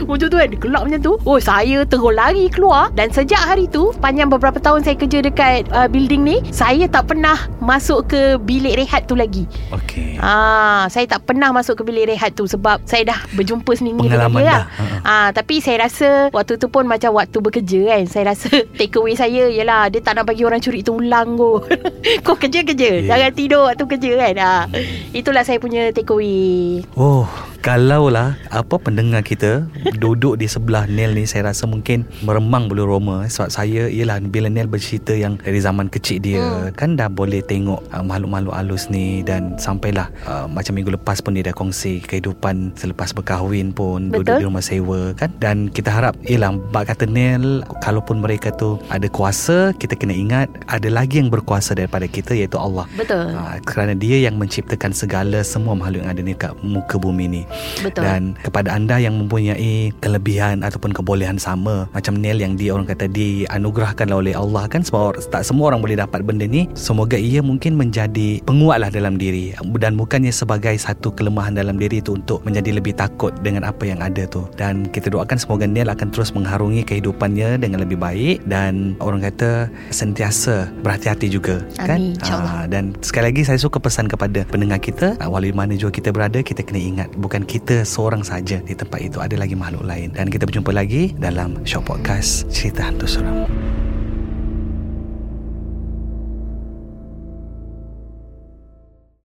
Macam 0.04 0.26
tu 0.26 0.37
kan 0.37 0.46
Dia 0.46 0.58
gelak 0.58 0.82
macam 0.84 1.00
tu 1.00 1.12
Oh 1.25 1.38
saya 1.38 1.82
terus 1.82 2.04
lari 2.06 2.46
keluar 2.46 2.92
Dan 2.92 3.08
sejak 3.08 3.40
hari 3.40 3.66
tu 3.66 3.90
Panjang 3.99 4.28
beberapa 4.28 4.56
tahun 4.56 4.80
saya 4.80 4.94
kerja 4.94 5.20
dekat 5.20 5.68
uh, 5.70 5.87
building 5.87 6.23
ni 6.23 6.37
Saya 6.49 6.87
tak 6.87 7.08
pernah 7.08 7.37
Masuk 7.58 8.06
ke 8.06 8.37
bilik 8.37 8.76
rehat 8.76 9.04
tu 9.04 9.14
lagi 9.14 9.44
Okey. 9.70 10.16
Ah, 10.16 10.87
saya 10.87 11.04
tak 11.06 11.25
pernah 11.25 11.50
masuk 11.50 11.80
ke 11.80 11.82
bilik 11.82 12.08
rehat 12.08 12.32
tu 12.32 12.44
sebab 12.44 12.80
saya 12.84 13.06
dah 13.06 13.18
berjumpa 13.32 13.73
sendiri 13.73 14.06
Pengalaman 14.06 14.37
dia 14.37 14.46
dah. 14.46 14.54
lah. 14.54 14.64
Ha-ha. 14.70 14.96
Ah, 15.02 15.28
tapi 15.30 15.58
saya 15.58 15.82
rasa 15.82 16.28
waktu 16.30 16.56
tu 16.56 16.66
pun 16.66 16.84
macam 16.84 17.12
waktu 17.12 17.38
bekerja 17.38 17.80
kan. 17.87 18.02
Saya 18.06 18.25
rasa 18.30 18.49
take 18.78 18.94
away 18.94 19.12
saya 19.12 19.46
ialah 19.46 19.88
dia 19.88 20.00
tak 20.00 20.16
nak 20.16 20.25
bagi 20.25 20.42
orang 20.42 20.58
curi 20.58 20.80
tulang 20.80 21.34
kot. 21.34 21.66
Kau 22.26 22.34
kerja-kerja, 22.34 22.82
Yeah. 22.94 23.08
jangan 23.11 23.32
tidur 23.32 23.62
waktu 23.64 23.84
kerja 23.87 24.11
kan. 24.18 24.34
Ah, 24.37 24.62
itulah 25.11 25.42
saya 25.42 25.56
punya 25.56 25.88
take 25.90 26.08
away. 26.08 26.84
Oh, 26.94 27.25
kalau 27.58 28.06
lah 28.06 28.37
apa 28.49 28.76
pendengar 28.76 29.20
kita 29.20 29.64
duduk 30.04 30.37
di 30.37 30.44
sebelah 30.44 30.84
Nel 30.84 31.16
ni 31.16 31.25
saya 31.25 31.49
rasa 31.49 31.64
mungkin 31.64 32.04
meremang 32.20 32.68
bulu 32.68 32.84
roma 32.84 33.25
sebab 33.25 33.49
saya 33.49 33.88
ialah 33.88 34.20
bila 34.20 34.52
Nel 34.52 34.68
bercerita 34.68 35.16
yang 35.16 35.40
dari 35.40 35.56
zaman 35.64 35.88
kecil 35.88 36.20
dia 36.20 36.37
Hmm. 36.44 36.76
kan 36.76 36.90
dah 36.92 37.08
boleh 37.08 37.40
tengok 37.40 37.80
uh, 37.88 38.04
makhluk-makhluk 38.04 38.52
halus 38.52 38.92
ni 38.92 39.25
dan 39.25 39.56
sampailah 39.56 40.12
uh, 40.28 40.44
macam 40.44 40.76
minggu 40.76 40.92
lepas 40.92 41.25
pun 41.25 41.32
dia 41.32 41.49
dah 41.49 41.56
kongsi 41.56 42.04
kehidupan 42.04 42.76
selepas 42.76 43.16
berkahwin 43.16 43.73
pun 43.73 44.12
duduk 44.12 44.28
Betul. 44.28 44.40
di 44.42 44.44
rumah 44.44 44.61
sewa 44.61 45.00
kan 45.16 45.32
dan 45.40 45.73
kita 45.73 45.88
harap 45.88 46.12
ialah 46.28 46.52
bak 46.68 46.92
kata 46.92 47.08
Nel 47.08 47.64
kalaupun 47.80 48.20
mereka 48.20 48.52
tu 48.52 48.76
ada 48.92 49.08
kuasa 49.08 49.73
kita 49.80 49.96
kena 49.96 50.12
ingat 50.12 50.52
ada 50.68 50.92
lagi 50.92 51.16
yang 51.23 51.32
berkuasa 51.32 51.73
daripada 51.73 52.04
kita 52.04 52.37
iaitu 52.37 52.61
Allah 52.61 52.84
Betul. 52.99 53.32
Ha, 53.32 53.56
kerana 53.64 53.96
dia 53.96 54.20
yang 54.20 54.37
menciptakan 54.37 54.92
segala 54.92 55.40
semua 55.40 55.73
makhluk 55.73 56.04
yang 56.04 56.11
ada 56.12 56.20
ni 56.20 56.34
kat 56.37 56.52
muka 56.61 57.00
bumi 57.00 57.24
ni. 57.31 57.42
Betul. 57.81 58.05
Dan 58.05 58.20
kepada 58.42 58.74
anda 58.74 58.98
yang 59.00 59.16
mempunyai 59.16 59.84
kelebihan 59.99 60.62
ataupun 60.62 60.94
kebolehan 60.94 61.37
sama 61.37 61.90
macam 61.90 62.16
Neil 62.16 62.40
yang 62.40 62.55
dia 62.55 62.73
orang 62.73 62.88
kata 62.88 63.11
dianugerahkan 63.11 64.09
oleh 64.14 64.33
Allah 64.37 64.64
kan 64.70 64.87
semua 64.87 65.12
or- 65.12 65.20
tak 65.20 65.42
semua 65.42 65.73
orang 65.73 65.81
boleh 65.83 65.99
dapat 65.99 66.23
benda 66.23 66.47
ni. 66.47 66.70
Semoga 66.79 67.18
ia 67.18 67.42
mungkin 67.42 67.75
menjadi 67.75 68.40
penguatlah 68.47 68.92
dalam 68.92 69.18
diri 69.18 69.57
dan 69.81 69.99
bukannya 69.99 70.31
sebagai 70.31 70.77
satu 70.79 71.11
kelemahan 71.11 71.57
dalam 71.57 71.75
diri 71.81 71.99
itu 71.99 72.14
untuk 72.14 72.44
menjadi 72.47 72.79
lebih 72.79 72.94
takut 72.94 73.35
dengan 73.42 73.66
apa 73.66 73.83
yang 73.88 73.99
ada 73.99 74.29
tu. 74.31 74.47
Dan 74.55 74.87
kita 74.88 75.11
doakan 75.11 75.37
semoga 75.40 75.66
Neil 75.66 75.90
akan 75.90 76.14
terus 76.14 76.31
mengharungi 76.31 76.87
kehidupannya 76.87 77.59
dengan 77.59 77.83
lebih 77.83 77.99
baik 77.99 78.47
dan 78.47 78.94
orang 79.03 79.25
kata 79.25 79.66
sentiasa 79.90 80.70
berhati-hati 80.85 81.27
juga 81.33 81.64
kan. 81.81 81.99
Amin, 81.99 82.14
insyaAllah. 82.20 82.55
Ah, 82.55 82.64
dan 82.70 82.94
sekali 83.03 83.35
lagi 83.35 83.42
saya 83.42 83.59
suka 83.59 83.83
pesan 83.83 84.07
kepada 84.07 84.47
pendengar 84.47 84.79
kita 84.79 85.18
ah, 85.18 85.27
walau 85.27 85.49
di 85.49 85.57
mana 85.57 85.75
juga 85.75 85.99
kita 85.99 86.14
berada 86.14 86.38
kita 86.44 86.62
kena 86.62 86.79
ingat 86.79 87.09
bukan 87.18 87.42
kita 87.42 87.83
seorang 87.83 88.23
saja 88.23 88.61
di 88.62 88.77
tempat 88.77 89.01
itu 89.01 89.18
ada 89.18 89.35
lagi 89.35 89.59
makhluk 89.59 89.73
lain. 89.82 90.14
Dan 90.14 90.30
kita 90.30 90.46
berjumpa 90.46 90.70
lagi 90.70 91.10
dalam 91.16 91.64
Show 91.66 91.82
Podcast 91.82 92.46
Cerita 92.52 92.87
Hantu 92.87 93.10
Seram 93.10 93.84